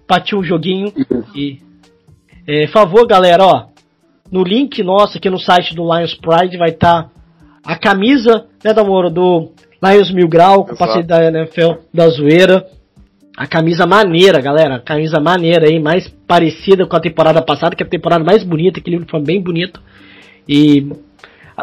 partiu 0.07 0.39
o 0.39 0.45
joguinho 0.45 0.93
e 1.35 1.59
é, 2.47 2.67
favor, 2.67 3.07
galera, 3.07 3.45
ó, 3.45 3.67
no 4.31 4.43
link 4.43 4.83
nosso 4.83 5.17
aqui 5.17 5.31
no 5.31 5.39
site 5.39 5.75
do 5.75 5.83
Lions 5.83 6.15
Pride 6.15 6.59
vai 6.59 6.71
estar 6.71 7.05
tá 7.05 7.11
a 7.65 7.77
camisa, 7.77 8.47
né, 8.63 8.75
Damoro, 8.75 9.09
do 9.09 9.53
Lions 9.83 10.13
Mil 10.13 10.29
Grau, 10.29 10.67
com 10.67 10.77
parceiro 10.77 11.09
da 11.09 11.25
NFL 11.25 11.81
da 11.93 12.09
zoeira. 12.09 12.67
A 13.37 13.47
camisa 13.47 13.87
maneira, 13.87 14.41
galera. 14.41 14.77
A 14.77 14.81
camisa 14.81 15.19
maneira 15.19 15.67
aí, 15.67 15.81
mais 15.81 16.09
parecida 16.27 16.87
com 16.87 16.95
a 16.95 17.01
temporada 17.01 17.43
passada, 17.43 17.75
que 17.75 17.83
é 17.83 17.87
a 17.87 17.89
temporada 17.89 18.23
mais 18.23 18.45
bonita, 18.45 18.79
aquele 18.79 18.97
uniforme 18.97 19.27
bem 19.27 19.43
bonito. 19.43 19.81
E 20.49 20.87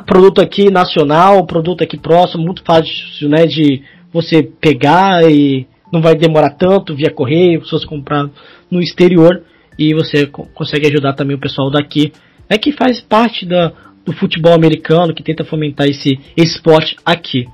produto 0.05 0.39
aqui 0.39 0.71
nacional, 0.71 1.45
produto 1.45 1.83
aqui 1.83 1.97
próximo, 1.97 2.43
muito 2.43 2.63
fácil, 2.63 3.27
né, 3.27 3.45
de 3.45 3.83
você 4.13 4.41
pegar 4.41 5.29
e 5.29 5.67
não 5.91 6.01
vai 6.01 6.15
demorar 6.15 6.51
tanto 6.51 6.95
via 6.95 7.11
correio, 7.11 7.65
se 7.65 7.71
você 7.71 7.85
comprar 7.85 8.29
no 8.69 8.81
exterior 8.81 9.43
e 9.77 9.93
você 9.93 10.25
consegue 10.27 10.87
ajudar 10.87 11.13
também 11.13 11.35
o 11.35 11.39
pessoal 11.39 11.69
daqui, 11.69 12.13
é 12.47 12.57
que 12.57 12.71
faz 12.71 13.01
parte 13.01 13.45
da, 13.45 13.73
do 14.05 14.13
futebol 14.13 14.53
americano, 14.53 15.13
que 15.13 15.23
tenta 15.23 15.43
fomentar 15.43 15.87
esse, 15.87 16.19
esporte 16.37 16.95
aqui. 17.05 17.45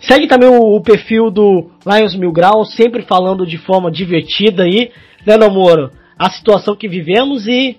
Segue 0.00 0.26
também 0.26 0.48
o, 0.48 0.76
o, 0.76 0.80
perfil 0.80 1.30
do 1.30 1.70
Lions 1.86 2.14
Mil 2.14 2.32
Grau, 2.32 2.64
sempre 2.64 3.02
falando 3.02 3.46
de 3.46 3.58
forma 3.58 3.90
divertida 3.90 4.64
aí, 4.64 4.90
né, 5.26 5.36
Namoro? 5.36 5.90
A 6.18 6.30
situação 6.30 6.76
que 6.76 6.88
vivemos 6.88 7.46
e, 7.46 7.76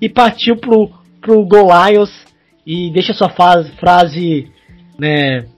e 0.00 0.08
partiu 0.08 0.56
pro, 0.56 0.90
pro 1.20 1.44
Go 1.44 1.68
Lions 1.68 2.27
e 2.70 2.90
deixa 2.90 3.14
sua 3.14 3.30
frase, 3.30 4.52
né, 4.98 5.48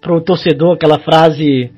pro 0.00 0.18
torcedor, 0.18 0.76
aquela 0.76 0.98
frase 0.98 1.70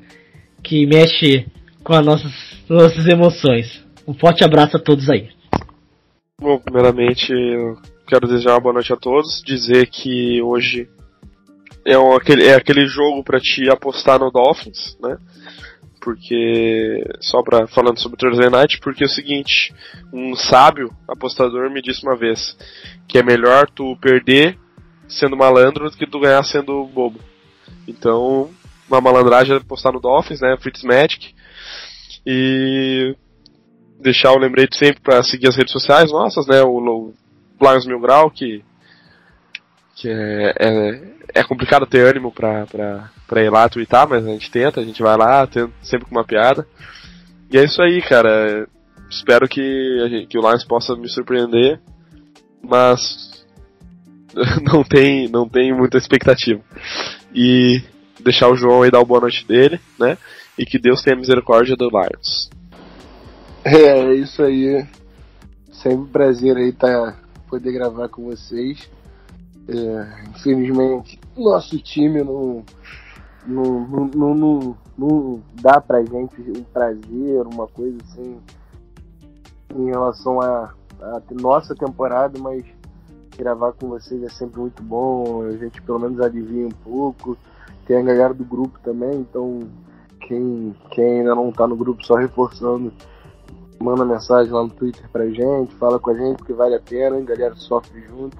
que 0.63 0.85
mexe 0.85 1.45
com 1.83 1.91
as 1.91 2.05
nossas, 2.05 2.31
nossas 2.69 3.05
emoções. 3.05 3.83
Um 4.07 4.13
forte 4.13 4.45
abraço 4.45 4.77
a 4.77 4.79
todos 4.79 5.09
aí. 5.09 5.27
Bom, 6.39 6.57
primeiramente, 6.57 7.33
eu 7.33 7.75
quero 8.07 8.29
desejar 8.29 8.61
boa 8.61 8.75
noite 8.75 8.93
a 8.93 8.95
todos, 8.95 9.43
dizer 9.45 9.87
que 9.87 10.41
hoje 10.41 10.87
é, 11.85 11.99
um, 11.99 12.13
aquele, 12.15 12.45
é 12.45 12.55
aquele 12.55 12.87
jogo 12.87 13.25
para 13.25 13.41
te 13.41 13.69
apostar 13.69 14.19
no 14.19 14.31
Dolphins, 14.31 14.97
né? 15.03 15.17
Porque, 15.99 17.03
só 17.19 17.43
pra, 17.43 17.67
falando 17.67 17.99
sobre 17.99 18.15
o 18.15 18.17
Thursday 18.17 18.49
Night, 18.49 18.79
porque 18.79 19.03
é 19.03 19.05
o 19.05 19.09
seguinte, 19.09 19.73
um 20.13 20.33
sábio 20.33 20.89
apostador 21.09 21.69
me 21.69 21.81
disse 21.81 22.03
uma 22.03 22.15
vez 22.15 22.57
que 23.05 23.17
é 23.17 23.23
melhor 23.23 23.69
tu 23.69 23.97
perder 23.97 24.57
sendo 25.11 25.37
malandro 25.37 25.89
do 25.89 25.97
que 25.97 26.07
tu 26.07 26.19
ganhar 26.19 26.43
sendo 26.43 26.85
bobo. 26.85 27.19
Então, 27.87 28.49
uma 28.89 29.01
malandragem 29.01 29.53
é 29.53 29.57
apostar 29.57 29.93
no 29.93 29.99
Dolphins, 29.99 30.41
né? 30.41 30.55
Fitzmagic. 30.59 31.33
E 32.25 33.15
deixar 33.99 34.31
o 34.31 34.37
lembrete 34.37 34.75
sempre 34.75 35.01
para 35.01 35.23
seguir 35.23 35.47
as 35.47 35.55
redes 35.55 35.71
sociais 35.71 36.11
nossas, 36.11 36.45
né? 36.47 36.61
O, 36.61 37.13
Lions 37.61 37.85
Mil 37.85 37.99
Grau, 37.99 38.31
que, 38.31 38.63
que 39.95 40.09
é, 40.09 40.53
é, 40.59 41.01
é 41.35 41.43
complicado 41.43 41.85
ter 41.85 42.07
ânimo 42.07 42.31
pra, 42.31 42.65
ir 43.37 43.49
lá 43.49 43.69
twittar, 43.69 44.09
mas 44.09 44.25
a 44.25 44.29
gente 44.29 44.49
tenta, 44.49 44.81
a 44.81 44.83
gente 44.83 45.01
vai 45.01 45.15
lá, 45.15 45.45
tenta, 45.45 45.71
sempre 45.83 46.07
com 46.07 46.15
uma 46.15 46.25
piada. 46.25 46.67
E 47.51 47.57
é 47.57 47.63
isso 47.63 47.81
aí, 47.81 48.01
cara. 48.01 48.67
Espero 49.09 49.47
que, 49.47 50.07
gente, 50.09 50.27
que 50.27 50.39
o 50.39 50.41
Lions 50.41 50.63
possa 50.63 50.95
me 50.95 51.07
surpreender, 51.07 51.79
mas 52.63 53.30
não 54.63 54.83
tem, 54.83 55.27
não 55.27 55.47
tem 55.47 55.73
muita 55.73 55.97
expectativa. 55.97 56.61
E 57.33 57.81
deixar 58.19 58.49
o 58.49 58.55
João 58.55 58.81
aí 58.81 58.91
dar 58.91 58.99
uma 58.99 59.05
boa 59.05 59.21
noite 59.21 59.45
dele, 59.45 59.79
né? 59.99 60.17
E 60.57 60.65
que 60.65 60.79
Deus 60.79 61.01
tenha 61.01 61.15
misericórdia 61.15 61.75
do 61.75 61.89
Lions. 61.89 62.49
É, 63.63 63.99
é 63.99 64.13
isso 64.15 64.41
aí. 64.43 64.85
Sempre 65.71 65.99
um 65.99 66.07
prazer 66.07 66.57
aí 66.57 66.71
tá, 66.71 67.17
poder 67.49 67.71
gravar 67.71 68.09
com 68.09 68.23
vocês. 68.23 68.89
É, 69.67 70.29
infelizmente, 70.29 71.19
nosso 71.37 71.77
time 71.79 72.23
não, 72.23 72.63
não, 73.45 73.87
não, 74.13 74.35
não, 74.35 74.77
não, 74.97 75.43
dá 75.61 75.79
pra 75.79 76.03
gente 76.03 76.41
um 76.41 76.63
prazer, 76.63 77.45
uma 77.45 77.67
coisa 77.67 77.97
assim, 78.03 78.37
em 79.75 79.85
relação 79.85 80.41
à 80.41 80.73
nossa 81.39 81.75
temporada, 81.75 82.37
mas 82.39 82.65
gravar 83.41 83.73
com 83.73 83.89
vocês 83.89 84.21
é 84.21 84.29
sempre 84.29 84.59
muito 84.59 84.83
bom. 84.83 85.43
A 85.43 85.57
gente 85.57 85.81
pelo 85.81 85.99
menos 85.99 86.21
alivia 86.21 86.67
um 86.67 86.69
pouco. 86.69 87.35
Tem 87.85 87.97
a 87.97 88.03
galera 88.03 88.33
do 88.33 88.45
grupo 88.45 88.79
também, 88.83 89.19
então 89.19 89.59
quem, 90.21 90.75
quem 90.91 91.19
ainda 91.19 91.33
não 91.33 91.51
tá 91.51 91.67
no 91.67 91.75
grupo, 91.75 92.05
só 92.05 92.15
reforçando 92.15 92.93
manda 93.81 94.05
mensagem 94.05 94.53
lá 94.53 94.63
no 94.63 94.69
Twitter 94.69 95.09
pra 95.11 95.27
gente, 95.27 95.73
fala 95.75 95.99
com 95.99 96.11
a 96.11 96.13
gente, 96.13 96.37
porque 96.37 96.53
vale 96.53 96.75
a 96.75 96.79
pena, 96.79 97.17
a 97.17 97.21
galera 97.21 97.55
sofre 97.55 98.01
junto. 98.01 98.37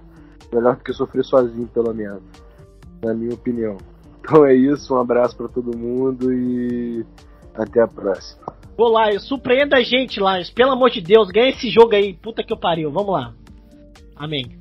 Melhor 0.54 0.76
do 0.76 0.84
que 0.84 0.94
sofrer 0.94 1.24
sozinho, 1.24 1.68
pelo 1.68 1.94
menos. 1.94 2.22
Na 3.04 3.14
minha 3.14 3.34
opinião. 3.34 3.78
Então 4.20 4.46
é 4.46 4.54
isso, 4.54 4.94
um 4.94 5.00
abraço 5.00 5.36
para 5.36 5.48
todo 5.48 5.76
mundo 5.76 6.32
e 6.32 7.04
até 7.56 7.82
a 7.82 7.88
próxima. 7.88 8.54
Ô 8.78 8.88
Lions, 8.88 9.28
surpreenda 9.28 9.78
a 9.78 9.82
gente, 9.82 10.20
Lions. 10.20 10.52
Pelo 10.52 10.72
amor 10.72 10.92
de 10.92 11.02
Deus, 11.02 11.30
ganha 11.30 11.50
esse 11.50 11.70
jogo 11.70 11.96
aí. 11.96 12.14
Puta 12.14 12.44
que 12.44 12.54
eu 12.54 12.58
pariu. 12.58 12.92
Vamos 12.92 13.12
lá. 13.12 13.34
Amém. 14.16 14.61